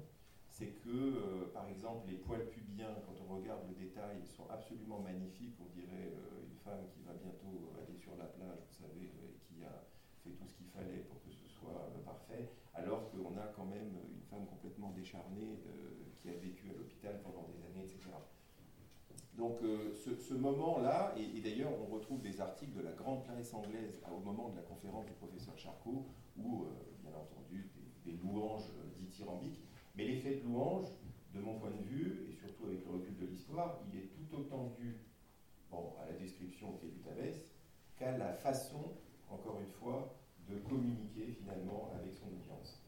[0.48, 5.54] c'est que, par exemple, les poils pubiens, quand on regarde le détail, sont absolument magnifiques.
[5.60, 9.62] On dirait une femme qui va bientôt aller sur la plage, vous savez, et qui
[9.64, 9.84] a
[10.24, 11.19] fait tout ce qu'il fallait pour
[12.04, 16.74] parfait, alors qu'on a quand même une femme complètement décharnée euh, qui a vécu à
[16.74, 18.10] l'hôpital pendant des années, etc.
[19.34, 24.00] Donc euh, ce, moment-là, et, d'ailleurs on retrouve des articles de la grande presse anglaise
[24.10, 26.06] au moment de la conférence du professeur Charcot,
[26.36, 26.66] où
[27.02, 27.70] bien entendu
[28.04, 29.62] des, louanges dithyrambiques,
[29.94, 30.88] mais l'effet de louange,
[31.32, 34.36] de mon point de vue, et surtout avec le recul de l'histoire, il est tout
[34.36, 35.00] autant dû
[35.70, 37.46] bon, à la description qui est du Tabès
[37.96, 38.92] qu'à la façon,
[39.28, 40.14] encore une fois,
[40.50, 42.82] de communiquer finalement avec son audience.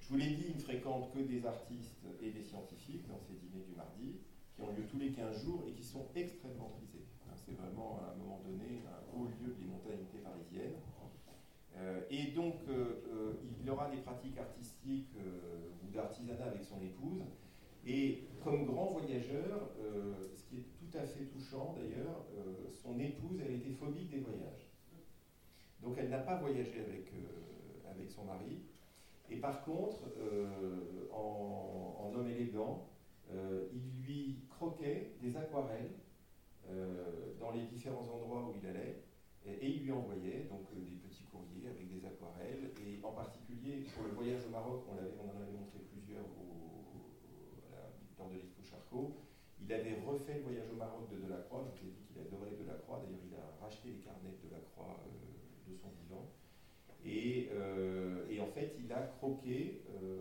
[0.00, 3.34] Je vous l'ai dit, il ne fréquente que des artistes et des scientifiques dans ces
[3.34, 4.20] dîners du mardi,
[4.54, 7.06] qui ont lieu tous les 15 jours et qui sont extrêmement prisés.
[7.26, 10.76] Hein, c'est vraiment à un moment donné un haut lieu des montanités parisiennes.
[11.76, 13.32] Euh, et donc, euh, euh,
[13.62, 15.14] il aura des pratiques artistiques
[15.82, 17.22] ou d'artisanat avec son épouse.
[17.86, 19.70] Et comme grand voyageur,
[20.36, 22.26] ce qui est tout à fait touchant d'ailleurs,
[22.74, 24.69] son épouse, elle était phobique des voyages.
[25.82, 28.58] Donc elle n'a pas voyagé avec, euh, son mari.
[29.30, 32.88] Et par contre, euh, en, homme élégant,
[33.30, 35.92] euh, il lui croquait des aquarelles
[37.40, 39.02] dans les différents endroits où il allait.
[39.44, 42.70] Et, il lui envoyait donc des petits courriers avec des aquarelles.
[42.86, 46.50] Et en particulier, pour le voyage au Maroc, on, on en avait montré plusieurs au,
[48.18, 49.16] lors de l'Expo Charcot.
[49.60, 51.64] Il avait refait le voyage au Maroc de Delacroix.
[51.74, 53.02] Je vous ai dit qu'il adorait Delacroix.
[53.02, 54.94] D'ailleurs, il a racheté les carnets de Delacroix
[55.74, 56.30] son vivant.
[57.06, 60.20] Euh, et, en fait, il a croqué euh,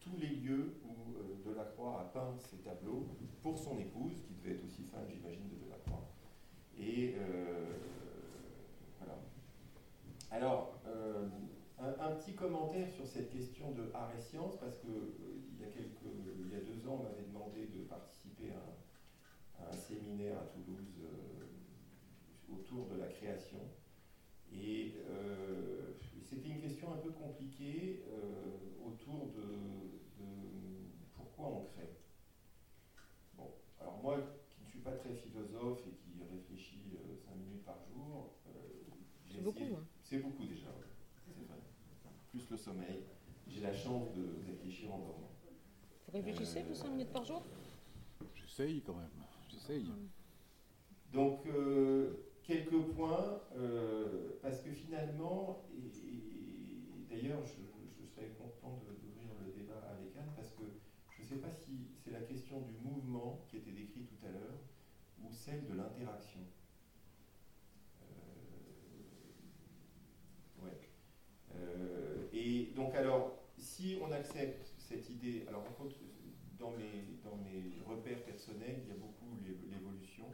[0.00, 3.08] tous les lieux où euh, Delacroix a peint ses tableaux
[3.42, 6.08] pour son épouse, qui devait être aussi fan, j'imagine, de Delacroix.
[6.78, 7.14] Et
[8.98, 9.18] voilà.
[10.30, 10.80] Alors,
[11.78, 15.68] un, petit commentaire sur cette question de art et science, parce que il, y a
[15.68, 20.38] quelques, il y a deux ans, on m'avait demandé de participer à, à un séminaire
[20.38, 21.00] à Toulouse
[22.50, 23.58] autour de la création.
[24.52, 25.92] Et euh,
[26.24, 30.24] c'était une question un peu compliquée euh, autour de,
[31.14, 31.96] pourquoi on crée.
[33.34, 34.16] Bon, alors moi
[34.50, 38.34] qui ne suis pas très philosophe et qui réfléchis 5 euh, minutes par jour,
[39.30, 39.76] c'est beaucoup.
[39.76, 39.86] Hein.
[40.02, 40.70] C'est beaucoup déjà,
[41.24, 41.58] c'est vrai.
[42.30, 43.04] Plus le sommeil.
[43.48, 45.30] J'ai la chance de réfléchir en dormant.
[46.06, 47.42] Vous réfléchissez vous 5 minutes par jour?
[48.34, 49.10] J'essaye quand même.
[49.48, 49.86] J'essaye.
[51.12, 51.46] Donc,
[52.50, 55.88] quelques points, euh, parce que finalement, et,
[57.08, 57.60] d'ailleurs je,
[58.12, 60.64] serais content d'ouvrir le débat avec Anne, parce que
[61.10, 64.32] je ne sais pas si c'est la question du mouvement qui était décrit tout à
[64.32, 64.58] l'heure,
[65.22, 66.40] ou celle de l'interaction.
[68.02, 68.06] Euh,
[70.64, 70.90] ouais.
[71.54, 75.64] Euh, et donc alors, si on accepte cette idée, alors
[76.58, 79.36] dans mes, dans mes repères personnels, il y a beaucoup
[79.70, 80.26] l'évolution.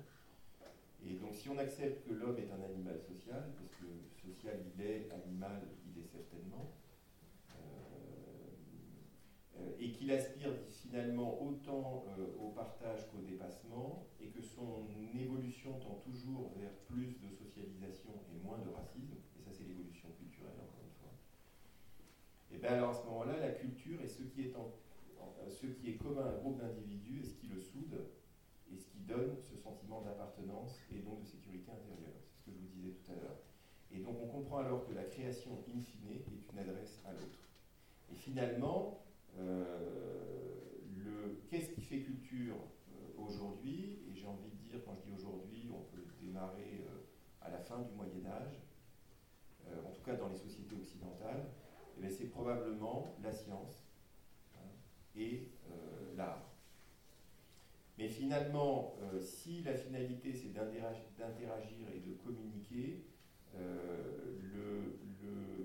[1.08, 3.86] Et donc si on accepte que l'homme est un animal social, parce que
[4.20, 6.72] social il est, animal il est certainement,
[7.52, 7.56] euh,
[9.58, 10.50] euh, et qu'il aspire
[10.82, 17.20] finalement autant euh, au partage qu'au dépassement, et que son évolution tend toujours vers plus
[17.20, 21.14] de socialisation et moins de racisme, et ça c'est l'évolution culturelle encore une fois,
[22.50, 24.52] et bien alors à ce moment-là, la culture est ce qui est,
[25.50, 27.94] ce qui est commun à un groupe d'individus et ce qui le soude,
[28.72, 32.16] et ce qui donne ce sentiment d'appartenance et donc de sécurité intérieure.
[32.24, 33.38] C'est ce que je vous disais tout à l'heure.
[33.92, 37.48] Et donc on comprend alors que la création in fine est une adresse à l'autre.
[38.12, 39.00] Et finalement,
[39.38, 44.00] euh, qu'est-ce qui fait culture euh, aujourd'hui?
[44.08, 47.04] Et j'ai envie de dire, quand je dis aujourd'hui, on peut démarrer euh,
[47.40, 48.62] à la fin du Moyen Âge,
[49.84, 51.44] en tout cas dans les sociétés occidentales,
[52.00, 53.84] eh c'est probablement la science
[54.54, 54.68] hein,
[55.16, 55.50] et
[56.16, 56.55] l'art.
[57.98, 63.04] Mais finalement, euh, si la finalité c'est d'interagir et de communiquer,
[63.54, 64.92] euh,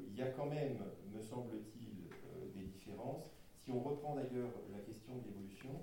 [0.08, 0.78] il y a quand même,
[1.14, 3.34] me semble-t-il, euh, des différences.
[3.60, 5.82] Si on reprend d'ailleurs la question de l'évolution,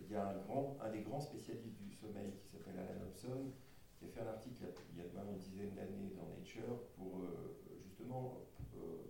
[0.00, 3.52] il y a un, des grands spécialistes du sommeil qui s'appelle Alan Hobson,
[3.98, 7.22] qui a fait un article il y a maintenant une dizaine d'années dans Nature pour
[7.84, 8.38] justement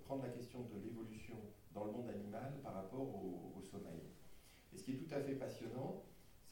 [0.04, 1.36] prendre la question de l'évolution
[1.74, 4.02] dans le monde animal par rapport au sommeil.
[4.72, 6.02] Et ce qui est tout à fait passionnant,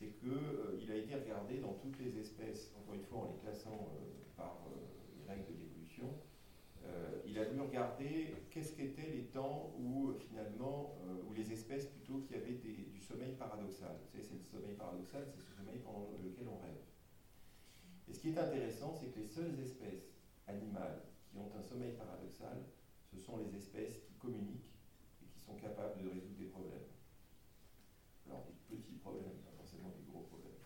[0.01, 3.39] c'est qu'il euh, a été regardé dans toutes les espèces, encore une fois en les
[3.39, 4.77] classant euh, par euh,
[5.19, 6.15] les règles de l'évolution,
[7.25, 10.97] il a dû regarder qu'est-ce qu'étaient les temps où finalement,
[11.29, 13.97] où les espèces plutôt qui avaient du sommeil paradoxal.
[14.03, 16.81] Vous savez, c'est le sommeil paradoxal, c'est ce sommeil pendant lequel on rêve.
[18.09, 20.11] Et ce qui est intéressant, c'est que les seules espèces
[20.49, 22.65] animales qui ont un sommeil paradoxal,
[23.13, 24.75] ce sont les espèces qui communiquent
[25.23, 26.91] et qui sont capables de résoudre des problèmes
[29.01, 30.65] problème, pas forcément les gros problèmes.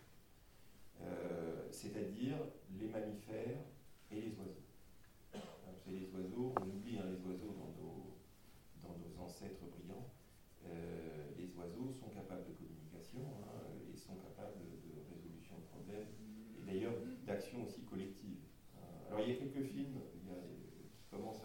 [1.00, 2.36] Euh, c'est-à-dire
[2.78, 3.62] les mammifères
[4.10, 4.64] et les oiseaux.
[5.86, 8.16] Vous les oiseaux, on oublie hein, les oiseaux dans nos,
[8.80, 10.08] dans nos ancêtres brillants.
[10.64, 16.08] Euh, les oiseaux sont capables de communication hein, et sont capables de résolution de problèmes
[16.56, 16.94] et d'ailleurs
[17.26, 18.40] d'actions aussi collectives.
[18.78, 20.40] Euh, alors il y a quelques films il y a,
[20.96, 21.44] qui commencent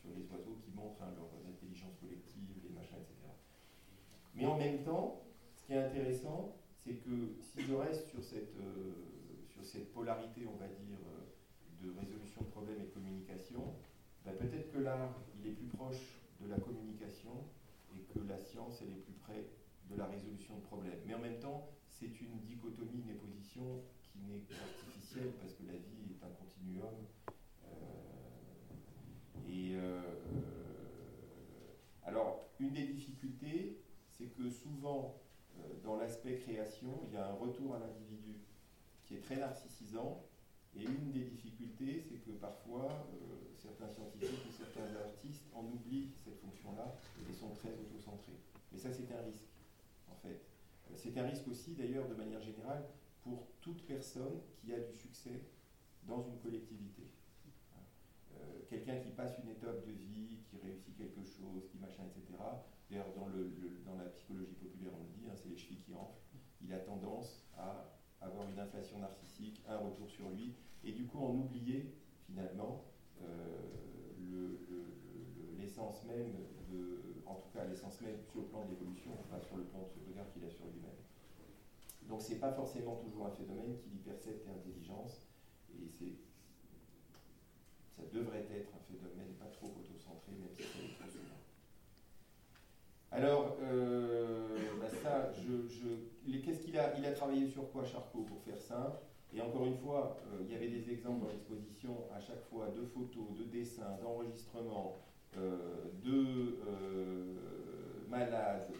[0.00, 3.28] sur les oiseaux qui montrent hein, leur intelligence collective, les machins, etc.
[4.34, 5.25] Mais en même temps,
[5.66, 8.54] ce qui est intéressant, c'est que si je reste sur cette,
[9.64, 10.98] cette polarité, on va dire,
[11.82, 13.74] de résolution de problèmes et de communication,
[14.24, 17.32] ben, peut-être que l'art, il est plus proche de la communication
[17.92, 19.44] et que la science, elle est plus près
[19.90, 21.00] de la résolution de problèmes.
[21.04, 25.72] Mais en même temps, c'est une dichotomie, une position qui n'est qu'artificielle parce que la
[25.72, 26.94] vie est un continuum.
[27.64, 27.74] Euh,
[29.48, 30.00] et euh,
[32.04, 35.25] alors, une des difficultés, c'est que souvent, euh,
[35.84, 38.40] dans l'aspect création, il y a un retour à l'individu
[39.04, 40.24] qui est très narcissisant.
[40.78, 43.06] Et une des difficultés, c'est que parfois,
[43.56, 46.94] certains scientifiques ou certains artistes en oublient cette fonction-là
[47.28, 48.36] et sont très autocentrés.
[48.70, 49.48] Mais ça, c'est un risque,
[50.10, 50.42] en fait.
[50.96, 52.84] C'est un risque aussi, d'ailleurs, de manière générale,
[53.22, 55.40] pour toute personne qui a du succès
[56.06, 57.02] dans une collectivité.
[58.36, 62.38] Euh, quelqu'un qui passe une étape de vie, qui réussit quelque chose, qui machin, etc.
[62.90, 63.26] D'ailleurs, dans,
[63.96, 66.20] la psychologie populaire, on le dit, hein, c'est les chevilles qui enflent.
[66.62, 71.18] Il a tendance à avoir une inflation narcissique, un retour sur lui, et du coup
[71.18, 71.94] en oublier
[72.26, 72.84] finalement
[73.22, 73.26] euh,
[75.58, 76.32] l'essence même
[77.26, 79.88] en tout cas l'essence même sur le plan de l'évolution, pas sur le plan de
[79.88, 80.96] ce regard qu'il a sur lui-même.
[82.08, 85.28] Donc c'est pas forcément toujours un phénomène qui l'hypercepte et intelligence,
[85.74, 86.14] et c'est
[87.96, 91.40] ça devrait être un phénomène pas trop autocentré, même si c'est trop souvent.
[93.10, 98.42] Alors, euh, bah ça, je, qu'est-ce qu'il a Il a travaillé sur quoi Charcot, pour
[98.42, 98.98] faire simple
[99.34, 102.68] et encore une fois, euh, il y avait des exemples dans l'exposition, à chaque fois
[102.68, 104.96] de photos, de dessins, d'enregistrements,
[105.36, 106.56] euh, de
[108.08, 108.70] malades,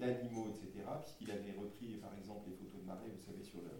[0.00, 3.70] d'animaux, etc., puisqu'il avait repris par exemple les photos de marée, vous savez, sur, le,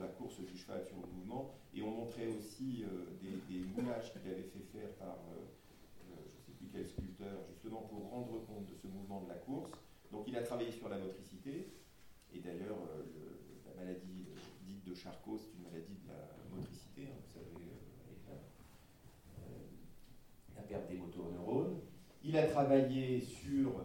[0.00, 4.30] la course du cheval, sur le mouvement, et on montrait aussi euh, des, moulages qu'il
[4.30, 5.44] avait fait faire par euh,
[6.10, 9.28] euh, je ne sais plus quel sculpteur, justement pour rendre compte de ce mouvement de
[9.28, 9.70] la course.
[10.10, 11.72] Donc il a travaillé sur la motricité,
[12.32, 12.78] et d'ailleurs
[13.66, 14.26] la maladie
[14.62, 17.66] dite de Charcot, c'est une maladie de la motricité, hein, vous savez,
[20.54, 21.80] la, perte des motoneurones.
[22.24, 23.82] Il a travaillé sur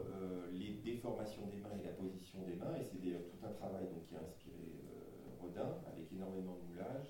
[0.52, 3.86] les déformations des mains et la position des mains, et c'est d'ailleurs tout un travail
[3.86, 4.82] donc, qui a inspiré
[5.88, 7.08] Avec énormément de moulage.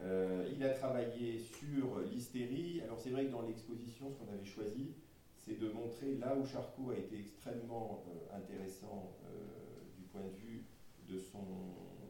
[0.00, 2.80] Euh, il a travaillé sur l'hystérie.
[2.82, 4.92] Alors c'est vrai que dans l'exposition, ce qu'on avait choisi,
[5.38, 9.12] c'est de montrer là où Charcot a été extrêmement intéressant
[9.96, 10.64] du point de vue
[11.08, 11.44] de son,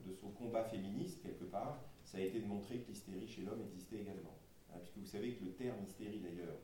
[0.07, 3.61] de son combat féministe, quelque part, ça a été de montrer que l'hystérie chez l'homme
[3.61, 4.37] existait également.
[4.73, 6.57] Hein, puisque vous savez que le terme hystérie, d'ailleurs,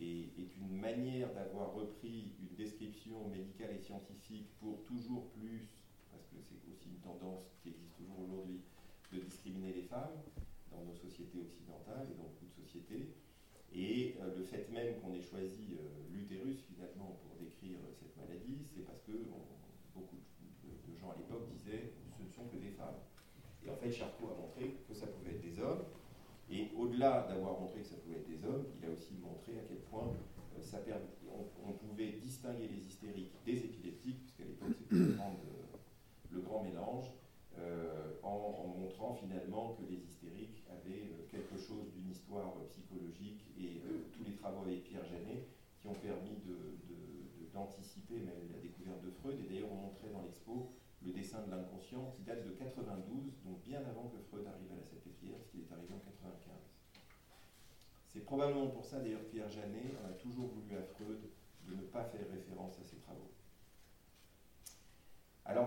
[0.00, 5.68] est, une manière d'avoir repris une description médicale et scientifique pour toujours plus,
[6.18, 8.66] parce que c'est aussi une tendance qui existe toujours aujourd'hui,
[9.12, 10.18] de discriminer les femmes
[10.70, 13.14] dans nos sociétés occidentales et dans beaucoup de sociétés.
[13.72, 18.66] Et euh, le fait même qu'on ait choisi euh, l'utérus finalement pour décrire cette maladie,
[18.66, 19.12] c'est parce que
[19.94, 22.98] beaucoup de, gens à l'époque disaient ce ne sont que des femmes.
[23.64, 25.84] Et en fait, Charcot a montré que ça pouvait être des hommes
[26.50, 29.62] et au-delà d'avoir montré que ça pouvait être des hommes, il a aussi montré à
[29.68, 30.08] quel point
[30.56, 30.78] euh, ça
[31.64, 35.14] on, pouvait distinguer les hystériques des épileptiques, puisqu'à l'époque c'était le,
[36.40, 37.06] grand mélange,
[37.58, 43.82] euh, en, montrant finalement que les hystériques avaient euh, quelque chose d'une histoire psychologique et
[44.12, 45.48] tous les travaux avec Pierre Janet
[45.80, 46.38] qui ont permis
[47.52, 49.38] d'anticiper même la découverte de Freud.
[49.40, 50.70] Et d'ailleurs, on montrait dans l'expo
[51.02, 54.76] le dessin de l'inconscient qui date de 92, donc bien avant que Freud arrive à
[54.76, 56.54] la Salpêtrière, puisqu'il est arrivé en 95.
[58.06, 61.20] C'est probablement pour ça d'ailleurs Pierre Janet a toujours voulu à Freud
[61.66, 63.07] de ne pas faire référence à ses travaux.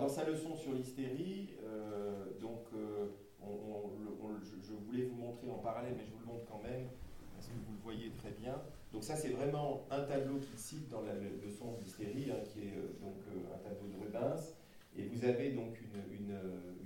[0.02, 3.06] Dans sa leçon sur l'hystérie, euh, donc euh,
[3.40, 6.88] je, voulais vous montrer en parallèle, mais je vous le montre quand même,
[7.36, 8.60] parce que vous le voyez très bien.
[8.92, 12.78] Donc ça c'est vraiment un tableau qu'il cite dans la leçon d'hystérie, hein, qui est
[12.78, 13.14] euh, donc
[13.54, 14.56] un tableau de Rubens.
[14.98, 16.18] Et vous avez donc une,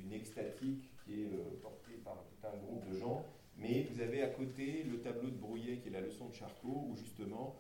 [0.04, 1.30] une, extatique qui est
[1.62, 3.26] portée par tout un groupe de gens,
[3.58, 6.86] mais vous avez à côté le tableau de Brouillet qui est la leçon de Charcot,
[6.90, 7.56] où justement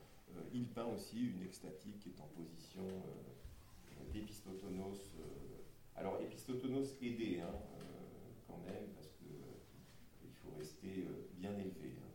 [0.53, 2.81] il peint aussi une extatique qui est en position
[3.95, 5.15] euh, d'épistotonos.
[5.95, 7.55] Alors épistotonos aidé hein,
[8.47, 11.95] quand même, parce qu'il faut rester bien élevé.
[11.99, 12.11] Hein.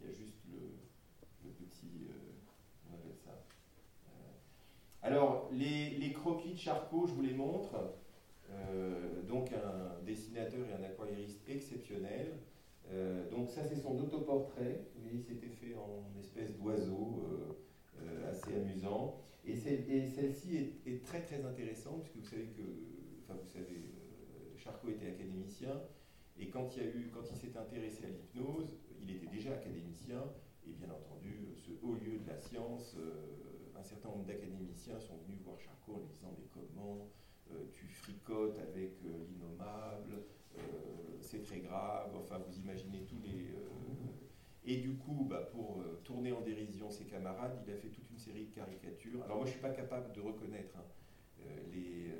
[0.00, 2.08] Il y a juste le, petit...
[5.04, 7.74] alors, les, croquis de Charcot, je vous les montre.
[8.50, 12.38] Euh, donc, un dessinateur et un aquarelliste exceptionnel.
[12.90, 14.86] Euh, donc, ça, c'est son autoportrait.
[14.96, 17.22] Vous voyez, c'était fait en espèce d'oiseau,
[18.00, 19.20] euh, assez amusant.
[19.46, 22.62] Et, celle-ci est, très, très intéressante, puisque vous savez que,
[23.22, 23.90] enfin, vous savez,
[24.56, 25.82] Charcot était académicien.
[26.38, 30.22] Et quand il, il s'est intéressé à l'hypnose, il était déjà académicien.
[30.66, 32.96] Et bien entendu, ce haut lieu de la science
[33.78, 37.10] un certain nombre d'académiciens sont venus voir Charcot en lui disant Mais comment
[37.72, 40.22] tu fricotes avec l'innommable
[41.20, 42.16] C'est très grave.
[42.16, 43.54] Enfin, vous imaginez tous les.
[44.64, 48.18] Et du coup, bah, pour tourner en dérision ses camarades, il a fait toute une
[48.18, 49.22] série de caricatures.
[49.24, 52.10] Alors, moi, je ne suis pas capable de reconnaître hein, les,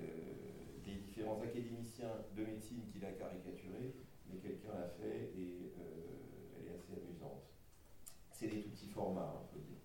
[0.86, 3.94] les différents académiciens de médecine qu'il a caricaturés,
[4.28, 5.72] mais quelqu'un l'a fait et
[6.58, 7.42] elle est assez amusante.
[8.32, 9.80] C'est des tout petits formats, on peut dire.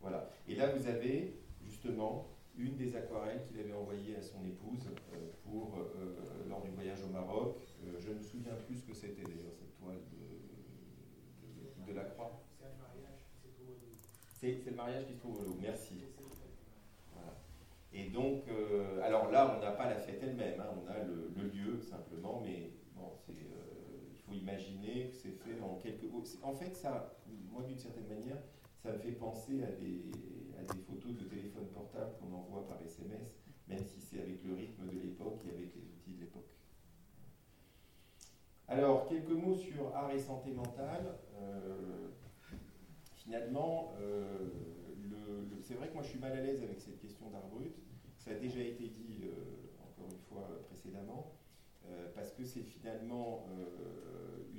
[0.00, 0.30] Voilà.
[0.48, 5.30] Et là, vous avez justement une des aquarelles qu'il avait envoyées à son épouse euh,
[5.44, 7.58] pour, euh, lors du voyage au Maroc.
[7.84, 9.98] Euh, je ne me souviens plus ce que c'était d'ailleurs, cette toile
[11.86, 12.42] de, la croix.
[12.58, 13.96] C'est le mariage qui se trouve au Louvre.
[14.40, 16.04] C'est le mariage qui se trouve au merci.
[17.92, 18.42] Et donc,
[19.02, 20.68] alors là, on n'a pas la fête elle-même, hein.
[20.76, 26.04] on a le, lieu simplement, mais bon, il faut imaginer que c'est fait en quelques.
[26.42, 27.16] En fait, ça,
[27.50, 28.36] moi, d'une certaine manière,
[28.82, 30.10] ça me fait penser à des,
[30.86, 33.34] photos de téléphone portable qu'on envoie par SMS,
[33.68, 36.50] même si c'est avec le rythme de l'époque et avec les outils de l'époque.
[38.68, 41.18] Alors, quelques mots sur art et santé mentale.
[41.36, 42.08] Euh,
[43.26, 44.48] finalement, euh,
[45.60, 47.74] c'est vrai que moi je suis mal à l'aise avec cette question d'art brut.
[48.18, 49.32] Ça a déjà été dit euh,
[49.82, 51.32] encore une fois précédemment,
[52.14, 53.46] parce que c'est finalement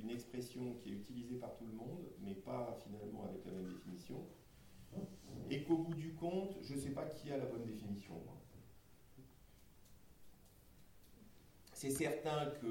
[0.02, 3.68] une expression qui est utilisée par tout le monde, mais pas finalement avec la même
[3.68, 4.24] définition.
[5.50, 8.14] Et qu'au bout du compte, je ne sais pas qui a la bonne définition.
[11.78, 12.66] C'est certain que.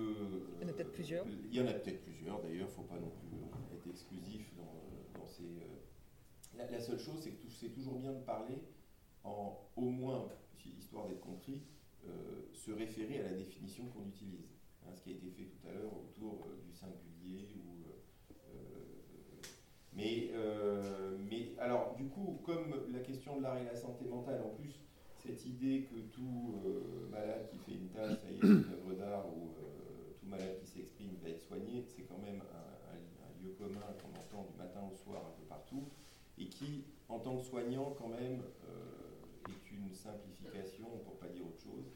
[0.59, 1.25] Il y en a peut-être plusieurs.
[1.27, 3.37] il y en a peut-être plusieurs, d'ailleurs, il ne faut pas non plus
[3.73, 5.45] être exclusif dans, ces.
[6.57, 8.57] La, seule chose, c'est que c'est toujours bien de parler
[9.23, 10.27] en, au moins,
[10.87, 11.61] histoire d'être compris,
[12.05, 14.47] euh, se référer à la définition qu'on utilise.
[14.83, 17.47] Hein, ce qui a été fait tout à l'heure autour euh, du singulier.
[18.49, 18.77] Euh,
[19.93, 20.29] mais,
[21.29, 24.79] mais alors, du coup, comme la question de l'art et la santé mentale, en plus,
[25.17, 26.61] cette idée que tout
[27.09, 29.49] malade qui fait une tâche, ça y est, une œuvre d'art, ou
[30.19, 34.47] tout malade qui s'exprime va être soigné, c'est quand même un, lieu commun qu'on entend
[34.51, 35.89] du matin au soir un peu partout,
[36.37, 38.41] et qui, en tant que soignant, quand même,
[39.49, 41.91] est une simplification, pour pas dire autre chose.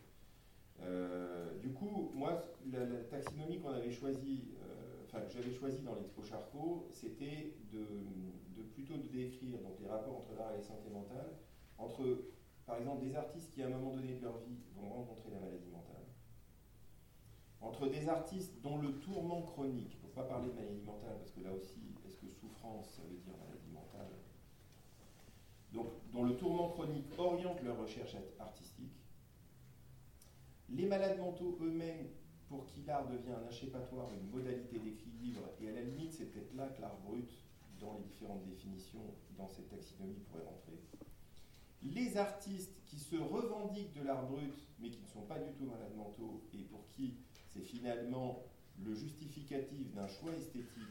[0.84, 5.96] Euh, du coup, moi, la, taxinomie qu'on avait choisie, euh, enfin que j'avais choisie dans
[5.96, 7.86] l'Expo Charcot, c'était de,
[8.74, 11.38] plutôt de décrire donc, les rapports entre l'art et la santé mentale,
[11.78, 12.26] entre,
[12.66, 15.40] par exemple, des artistes qui, à un moment donné de leur vie, vont rencontrer la
[15.40, 16.06] maladie mentale,
[17.60, 21.32] entre des artistes dont le tourment chronique, il ne pas parler de maladie mentale, parce
[21.32, 23.61] que là aussi, est-ce que souffrance, ça veut dire maladie
[25.72, 28.92] donc, dont le tourment chronique oriente leur recherche artistique,
[30.70, 32.08] les malades mentaux eux-mêmes,
[32.48, 36.54] pour qui l'art devient un échappatoire, une modalité d'équilibre, et à la limite, c'est peut-être
[36.56, 37.30] là que l'art brut,
[37.80, 40.78] dans les différentes définitions, dans cette taxinomie, pourrait rentrer.
[41.82, 45.66] Les artistes qui se revendiquent de l'art brut, mais qui ne sont pas du tout
[45.66, 47.16] malades mentaux, et pour qui
[47.48, 48.44] c'est finalement
[48.84, 50.84] le justificatif d'un choix esthétique,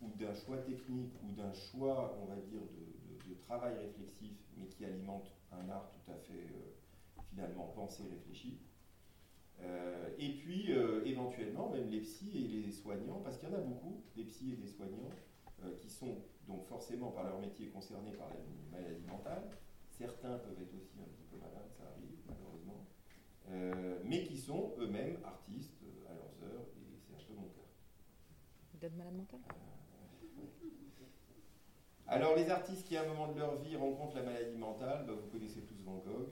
[0.00, 2.93] ou d'un choix technique, ou d'un choix, on va dire, de,
[3.32, 8.58] travail réflexif, mais qui alimente un art tout à fait euh, finalement pensé, réfléchi.
[9.60, 13.56] Euh, et puis, euh, éventuellement, même les psys et les soignants, parce qu'il y en
[13.56, 15.10] a beaucoup, des psys et des soignants,
[15.62, 19.42] euh, qui sont donc forcément par leur métier concernés par la maladie mentale.
[19.88, 22.84] Certains peuvent être aussi un petit peu malades, ça arrive malheureusement,
[24.04, 27.68] mais qui sont eux-mêmes artistes à leurs heures, et c'est un peu mon cas.
[28.74, 29.40] Vous êtes malade mental?
[32.06, 35.14] Alors les artistes qui à un moment de leur vie rencontrent la maladie mentale, bah,
[35.14, 36.28] vous connaissez tous Van Gogh,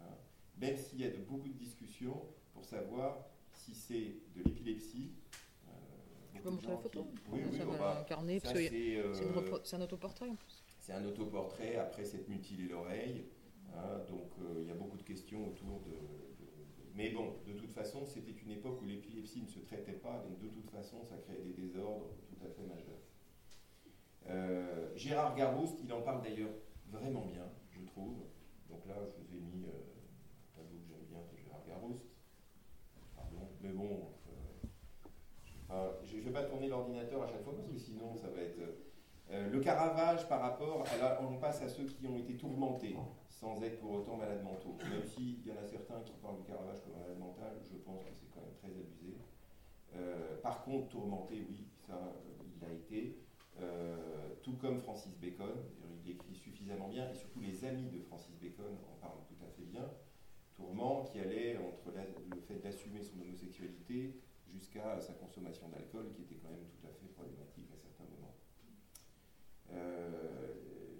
[0.00, 0.14] hein.
[0.58, 2.20] même s'il y a de, beaucoup de discussions,
[2.52, 3.18] pour savoir
[3.52, 5.12] si c'est de l'épilepsie.
[5.68, 5.70] Euh,
[6.34, 9.14] tu peux montrer la photo Oui, oui, ça va incarner, euh,
[9.62, 10.64] c'est un autoportrait en plus.
[10.80, 13.24] C'est un autoportrait, après cette mutilé l'oreille.
[13.76, 15.96] Hein, donc euh, il y a beaucoup de questions autour de,
[16.94, 20.38] Mais bon, de toute façon, c'était une époque où l'épilepsie ne se traitait pas, donc
[20.38, 23.00] de toute façon, ça créait des désordres tout à fait majeurs.
[24.96, 26.50] Gérard Garouste, il en parle d'ailleurs
[26.90, 28.16] vraiment bien, je trouve.
[28.70, 29.66] Donc là, je vous ai mis
[33.16, 34.14] Pardon, mais bon,
[35.74, 38.40] euh, je ne vais pas tourner l'ordinateur à chaque fois parce que sinon ça va
[38.40, 38.58] être.
[39.30, 42.94] Euh, le Caravage par rapport, à on passe à ceux qui ont été tourmentés
[43.28, 44.76] sans être pour autant malades mentaux.
[44.90, 48.04] Même s'il y en a certains qui parlent du Caravage comme malade mental, je pense
[48.04, 49.16] que c'est quand même très abusé.
[49.96, 51.98] Euh, par contre, tourmenté, oui, ça,
[52.56, 53.18] il a été.
[54.42, 55.54] Tout comme Francis Bacon,
[56.04, 59.48] il écrit suffisamment bien, et surtout les amis de Francis Bacon en parlent tout à
[59.48, 59.88] fait bien
[60.54, 61.92] tourment qui allait entre
[62.30, 64.14] le fait d'assumer son homosexualité
[64.52, 68.34] jusqu'à sa consommation d'alcool, qui était quand même tout à fait problématique à certains moments.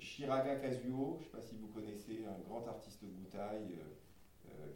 [0.01, 3.79] Shiraga Kazuo, je ne sais pas si vous connaissez, un grand artiste Butai,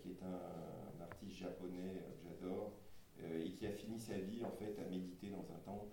[0.01, 2.73] qui est un, artiste japonais que j'adore,
[3.21, 5.93] et qui a fini sa vie en fait à méditer dans un temple,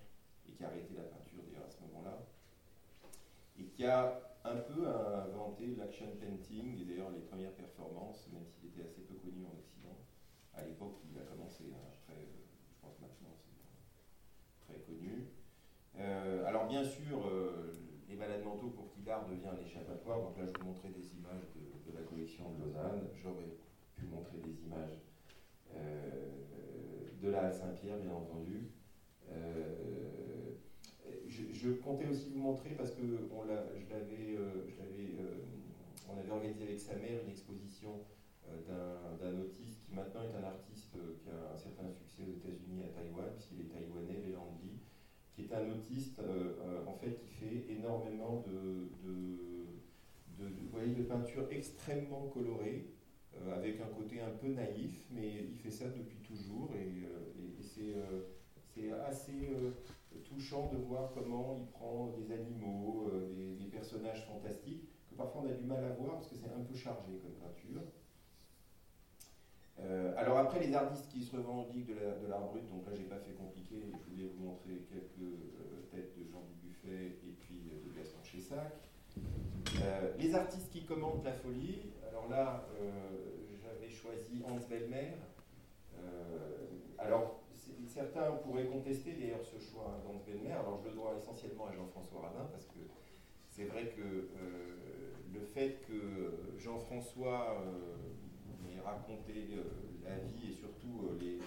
[0.55, 2.23] qui a arrêté la peinture d'ailleurs à ce moment-là,
[3.59, 8.69] et qui a un peu inventé l'action painting, et d'ailleurs les premières performances, même s'il
[8.69, 9.97] était assez peu connu en Occident,
[10.53, 15.27] à l'époque où il a commencé, hein, après, euh, je pense maintenant c'est très connu.
[15.97, 17.73] Euh, alors bien sûr, euh,
[18.07, 21.49] les malades mentaux pour qui l'art devient l'échappatoire, donc là je vous montrais des images
[21.55, 23.55] de, la collection de Lausanne, j'aurais
[23.95, 24.99] pu montrer des images
[27.21, 28.69] de la Saint-Pierre bien entendu
[31.65, 33.01] je comptais aussi vous montrer, parce que
[33.33, 35.41] on, je l'avais, euh, euh,
[36.07, 38.01] on avait organisé avec sa mère une exposition
[38.47, 42.83] euh, d'un autiste qui maintenant est un artiste qui a un certain succès aux États-Unis,
[42.83, 44.77] à Taïwan, puisqu'il est taïwanais, Landi,
[45.33, 46.21] qui est un autiste
[46.87, 50.47] en fait qui fait énormément de, de,
[50.93, 52.85] de, peinture extrêmement colorée,
[53.53, 57.05] avec un côté un peu naïf, mais il fait ça depuis toujours et,
[57.59, 59.33] c'est assez
[60.23, 65.49] touchant de voir comment il prend des animaux, euh, des, personnages fantastiques, que parfois on
[65.49, 67.81] a du mal à voir parce que c'est un peu chargé comme peinture.
[69.81, 73.19] Euh, alors après, les artistes qui se revendiquent de l'art brut, donc là j'ai pas
[73.19, 77.97] fait compliqué, je voulais vous montrer quelques euh, têtes de Jean Dubuffet et puis de
[77.97, 78.73] Gaston Chessac.
[80.17, 82.65] les artistes qui commentent la folie, alors là
[83.61, 85.11] j'avais choisi Hans Bellmer.
[86.97, 87.44] alors
[87.95, 90.51] certains pourraient contester d'ailleurs ce choix dans Benmer.
[90.51, 92.83] Alors je le dois essentiellement à Jean-François Radin parce que
[93.49, 99.63] c'est vrai que euh, le fait que Jean-François euh, ait raconté euh,
[100.03, 101.39] la vie et surtout les,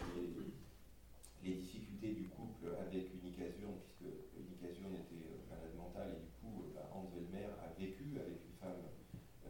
[1.44, 6.32] les, difficultés du couple avec Unique Azurne, puisque Unique Azurne était malade mentale et du
[6.40, 8.84] coup bah, Hans Velmer a vécu avec une femme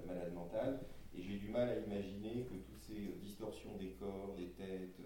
[0.06, 0.80] malade mentale.
[1.16, 5.00] Et j'ai du mal à imaginer que toutes ces distorsions des corps, des têtes,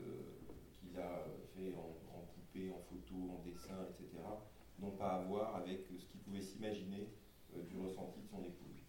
[0.92, 1.24] qu'il a
[1.54, 4.08] fait en, coupé, en photo, en dessin, etc.,
[4.78, 7.08] n'ont pas à voir avec ce qu'il pouvait s'imaginer
[7.54, 8.84] euh, du ressenti de son épouse.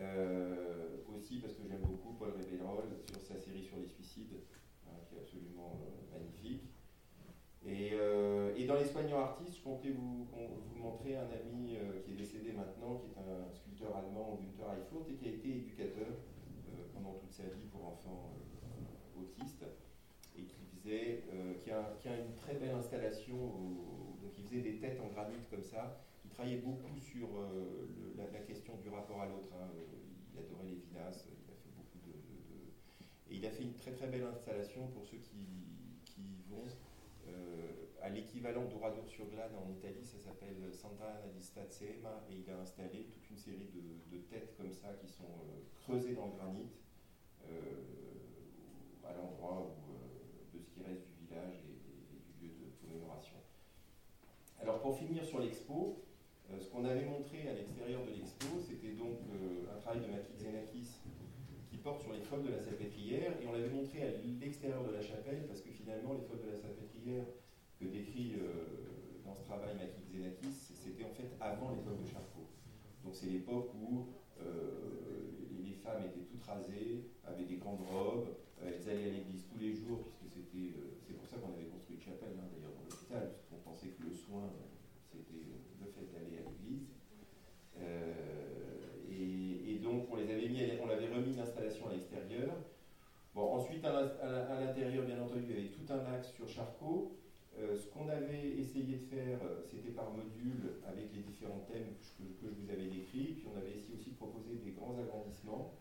[0.00, 4.40] Euh, aussi parce que j'aime beaucoup Paul Rebellol sur sa série sur les suicides,
[4.86, 6.62] hein, qui est absolument euh, magnifique.
[7.66, 7.96] Et,
[8.66, 10.28] dans les soignants artistes, je comptais vous,
[10.76, 11.74] montrer un ami
[12.04, 15.48] qui est décédé maintenant, qui est un sculpteur allemand, Günther Eifurt, et qui a été
[15.56, 16.08] éducateur
[16.92, 18.36] pendant toute sa vie pour enfants
[19.18, 19.64] autistes
[20.90, 25.62] euh, qui, a, une très belle installation, donc il faisait des têtes en granit comme
[25.62, 27.86] ça, il travaillait beaucoup sur euh,
[28.16, 29.50] la, question du rapport à l'autre.
[29.54, 29.68] Hein.
[30.32, 32.14] Il adorait les villas, il a fait beaucoup de,
[33.30, 35.36] Et il a fait une très très belle installation pour ceux qui,
[36.48, 36.64] vont
[37.28, 42.36] euh, à l'équivalent d'Oradour sur Glane en Italie, ça s'appelle Santa Ana di Stazzema, et
[42.36, 43.68] il a installé toute une série
[44.10, 45.28] de, têtes comme ça qui sont
[45.82, 46.70] creusées dans le granit
[49.04, 49.88] à l'endroit où
[50.84, 53.36] reste du village et, du lieu de commémoration.
[54.68, 55.96] Alors pour finir sur l'expo,
[56.50, 60.12] euh, ce qu'on avait montré à l'extérieur de l'expo, c'était donc euh, un travail de
[60.12, 61.00] Maquis Xenakis
[61.70, 64.92] qui porte sur les feuilles de la salpêtrière, et on l'avait montré à l'extérieur de
[64.92, 67.24] la chapelle, parce que finalement les feuilles de la salpêtrière
[67.80, 72.44] que décrit euh, dans ce travail Maquis Xenakis, c'était en fait avant feuilles de Charcot.
[73.04, 74.04] Donc c'est l'époque où
[75.64, 79.72] les femmes étaient toutes rasées, avaient des grandes robes, elles allaient à l'église tous les
[79.72, 83.46] jours, euh, c'est pour ça qu'on avait construit une chapelle, hein, d'ailleurs, dans l'hôpital, parce
[83.46, 84.50] qu'on pensait que le soin,
[85.10, 85.44] c'était
[85.80, 86.88] le fait d'aller à l'église.
[87.78, 92.52] Euh, et, donc, on les avait mis, on avait remis l'installation à l'extérieur.
[93.34, 97.12] Bon, ensuite, à l'intérieur, bien entendu, il y avait tout un axe sur Charcot.
[97.58, 102.22] Euh, ce qu'on avait essayé de faire, c'était par module avec les différents thèmes que
[102.46, 103.34] que je, vous avais décrits.
[103.38, 105.74] Puis on avait essayé aussi de proposer des grands agrandissements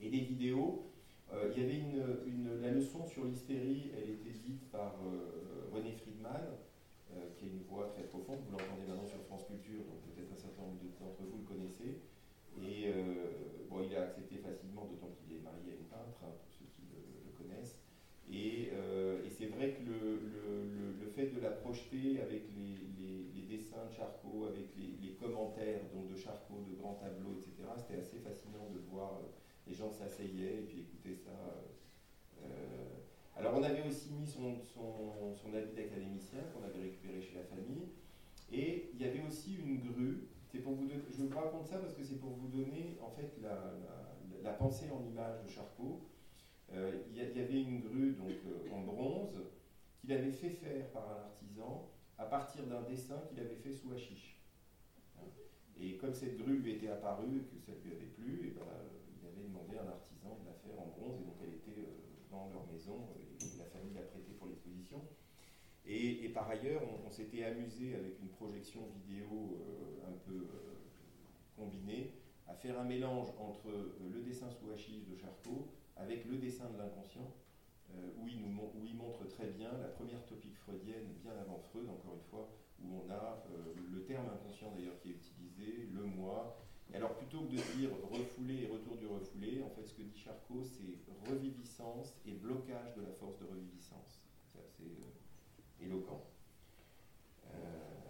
[0.00, 0.90] et des vidéos
[1.36, 5.92] euh, il y avait une, la leçon sur l'hystérie, elle était dite par euh, René
[5.92, 6.54] Friedman,
[7.12, 10.32] euh, qui a une voix très profonde, vous l'entendez maintenant sur France Culture, donc peut-être
[10.32, 12.00] un certain nombre d'entre vous le connaissez.
[12.62, 12.86] Et
[13.68, 16.70] bon, il a accepté facilement, d'autant qu'il est marié à une peintre, hein, pour ceux
[16.70, 17.82] qui le, connaissent.
[18.30, 18.70] Et,
[19.28, 24.94] c'est vrai que le, fait de la projeter avec les, dessins de Charcot, avec les,
[25.02, 29.20] les, commentaires donc de Charcot, de grands tableaux, etc., c'était assez fascinant de voir
[29.66, 31.30] les gens s'asseyaient et puis écoutaient ça.
[32.42, 32.84] Euh,
[33.36, 37.44] alors on avait aussi mis son, son, son habit d'académicien qu'on avait récupéré chez la
[37.44, 37.88] famille.
[38.52, 40.28] Et il y avait aussi une grue.
[40.62, 43.74] Pour vous je vous raconte ça parce que c'est pour vous donner en fait la,
[44.44, 46.00] la, pensée en image de Charcot.
[46.72, 49.40] Euh, il, y avait une grue donc, euh, en bronze
[50.00, 53.90] qu'il avait fait faire par un artisan à partir d'un dessin qu'il avait fait sous.
[53.90, 55.24] Hein,
[55.80, 58.62] Et comme cette grue lui était apparue, que ça lui avait plu, et ben,
[59.03, 59.03] il
[59.34, 61.82] avait demandé à un artisan de la faire en bronze, et donc elle était
[62.30, 65.02] dans leur maison, et la famille l'a prêtée pour l'exposition.
[65.86, 69.60] Et, par ailleurs, on, s'était amusé avec une projection vidéo
[70.08, 70.48] un peu
[71.54, 72.14] combinée
[72.48, 73.68] à faire un mélange entre
[74.00, 77.32] le dessin sous hachis de Charcot avec le dessin de l'inconscient,
[77.94, 81.58] euh, où, il nous, où il montre très bien la première topique freudienne, bien avant
[81.70, 82.50] Freud, encore une fois,
[82.82, 86.58] où on a euh, le terme inconscient d'ailleurs qui est utilisé, le moi.
[86.92, 90.02] Et alors plutôt que de dire refoulé et retour du refoulé, en fait ce que
[90.02, 94.22] dit Charcot, c'est reviviscence et blocage de la force de reviviscence.
[94.52, 96.22] C'est assez euh, éloquent.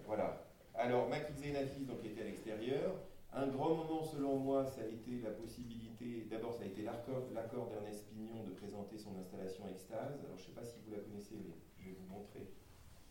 [0.06, 0.44] voilà.
[0.74, 2.94] Alors, Makidze Nafis, donc, était à l'extérieur.
[3.32, 7.68] Un grand moment, selon moi, ça a été la possibilité, d'abord, ça a été l'accord
[7.70, 10.20] d'Ernest Pignon de présenter son installation Extase.
[10.24, 12.48] Alors, je ne sais pas si vous la connaissez, mais je vais vous montrer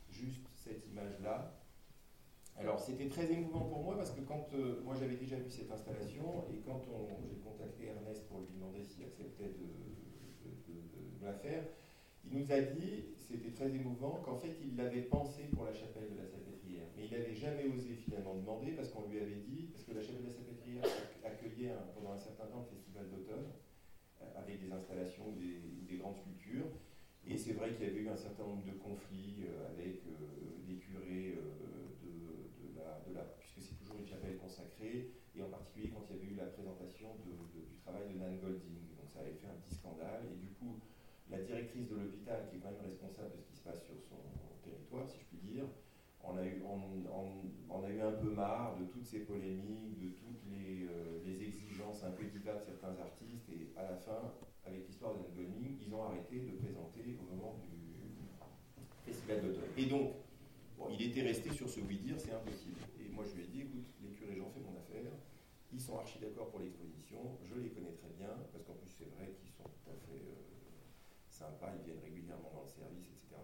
[0.09, 1.51] juste cette image-là.
[2.60, 5.72] Alors, c'était très émouvant pour moi parce que quand euh, moi j'avais déjà vu cette
[5.72, 6.82] installation et quand
[7.28, 11.64] j'ai contacté Ernest pour lui demander s'il acceptait de, la faire,
[12.26, 16.12] il nous a dit, c'était très émouvant, qu'en fait il l'avait pensé pour la chapelle
[16.12, 19.70] de la Salpêtrière, mais il n'avait jamais osé finalement demander parce qu'on lui avait dit,
[19.72, 20.84] parce que la chapelle de la Salpêtrière
[21.24, 23.47] accueillait pendant un certain temps le festival d'automne,
[24.22, 25.39] euh, avec des installations ou
[25.88, 26.68] des, grandes sculptures.
[27.26, 30.01] Et c'est vrai qu'il y avait eu un certain nombre de conflits euh, avec
[30.68, 31.36] les curés
[33.14, 36.36] la, puisque c'est toujours une chapelle consacrée, et en particulier quand il y avait eu
[36.36, 38.96] la présentation du travail de Nan Golding.
[38.98, 40.80] Donc ça avait fait un petit scandale, et du coup,
[41.30, 43.98] la directrice de l'hôpital, qui est quand même responsable de ce qui se passe sur
[43.98, 44.22] son
[44.64, 45.66] territoire, si je puis dire,
[46.24, 50.88] on a eu, a eu un peu marre de toutes ces polémiques, de toutes les,
[50.88, 54.32] euh, exigences un peu divas de certains artistes, et à la fin,
[54.66, 57.74] avec l'histoire de Golding, ils ont arrêté de présenter au moment du
[59.06, 59.70] festival d'automne.
[59.78, 60.14] Et donc,
[60.92, 62.80] il était resté sur ce oui dire, c'est impossible.
[63.00, 63.93] Et moi, je lui ai dit, écoute,
[64.26, 65.12] les j'en fais mon affaire.
[65.72, 69.10] Ils sont archi d'accord pour l'exposition, je les connais très bien, parce qu'en plus, c'est
[69.16, 70.36] vrai qu'ils sont tout à fait euh,
[71.30, 73.42] sympas, ils viennent régulièrement dans le service, etc.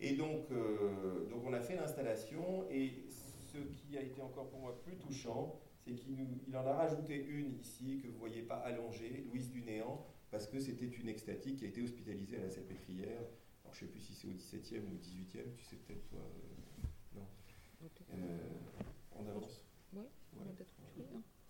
[0.00, 4.60] Et donc, euh, donc on a fait l'installation et ce qui a été encore pour
[4.60, 8.42] moi plus touchant, c'est qu'il il en a rajouté une ici que vous ne voyez
[8.42, 12.42] pas allongée, Louise du Néant, parce que c'était une extatique qui a été hospitalisée à
[12.42, 13.22] la Salpêtrière.
[13.64, 16.06] Alors je ne sais plus si c'est au 17e ou au 18e, tu sais peut-être
[16.10, 16.20] toi.
[16.20, 17.26] Euh, non.
[18.14, 18.38] Euh,
[19.16, 20.02] on avance Oui,
[20.36, 20.74] on va peut-être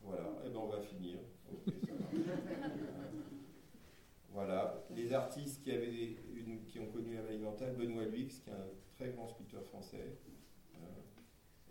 [0.00, 1.18] Voilà, et ben on va finir.
[4.32, 6.16] voilà, les artistes qui avaient
[6.68, 10.18] qui ont connu la maladie mentale, Benoît Luix, qui est un très grand sculpteur français,
[10.74, 10.78] euh,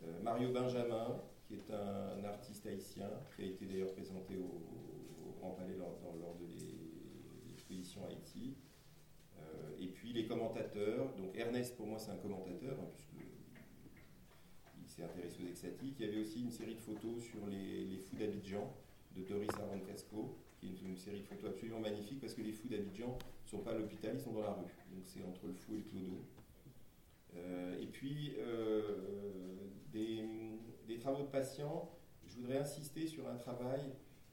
[0.03, 4.63] euh, Mario Benjamin, qui est un, artiste haïtien, qui a été d'ailleurs présenté au,
[5.39, 6.45] Grand Palais lors, de
[7.47, 8.55] l'exposition Haïti.
[9.37, 13.26] Euh, et puis les commentateurs, donc Ernest pour moi c'est un commentateur, hein, puisqu'il
[14.97, 15.95] s'est intéressé aux extatiques.
[15.99, 18.73] Il y avait aussi une série de photos sur les, fous d'Abidjan
[19.15, 22.51] de Doris Aron Casco, qui est une, série de photos absolument magnifique parce que les
[22.51, 24.73] fous d'Abidjan ne sont pas à l'hôpital, ils sont dans la rue.
[24.91, 26.25] Donc c'est entre le fou et le clodo.
[27.35, 28.95] Euh, et puis, euh,
[29.91, 31.91] des, travaux de patients,
[32.25, 33.81] je voudrais insister sur un travail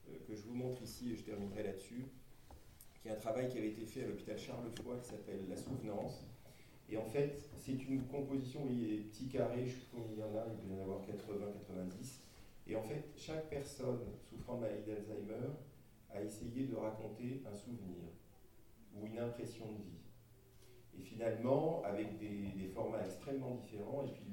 [0.09, 2.07] euh, que je vous montre ici, et je terminerai là-dessus,
[3.01, 6.25] qui est un travail qui avait été fait à l'hôpital Charles-Foy qui s'appelle La Souvenance.
[6.89, 10.19] Et en fait, c'est une composition, a des petits carrés, je sais pas combien il
[10.19, 12.21] y en a, il peut y en avoir 80, 90.
[12.67, 15.49] Et en fait, chaque personne souffrant de maladie d'Alzheimer
[16.11, 18.03] a essayé de raconter un souvenir
[18.95, 20.05] ou une impression de vie.
[20.97, 24.25] Et finalement, avec des, formats extrêmement différents, et puis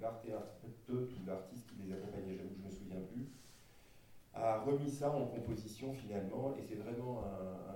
[0.00, 3.28] l'art thérapeute ou l'artiste qui les accompagnait, j'avoue que je ne me souviens plus,
[4.32, 7.74] a remis ça en composition finalement, et c'est vraiment un,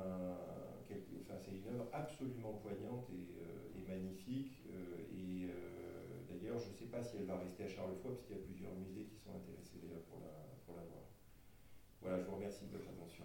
[1.54, 4.62] une œuvre absolument poignante et, euh, magnifique.
[4.70, 8.22] Euh, et euh, d'ailleurs, je ne sais pas si elle va rester à Charlevoix, parce
[8.26, 10.32] qu'il y a plusieurs musées qui sont intéressés d'ailleurs pour la,
[10.66, 11.04] pour la voir.
[12.02, 13.24] Voilà, je vous remercie de votre attention.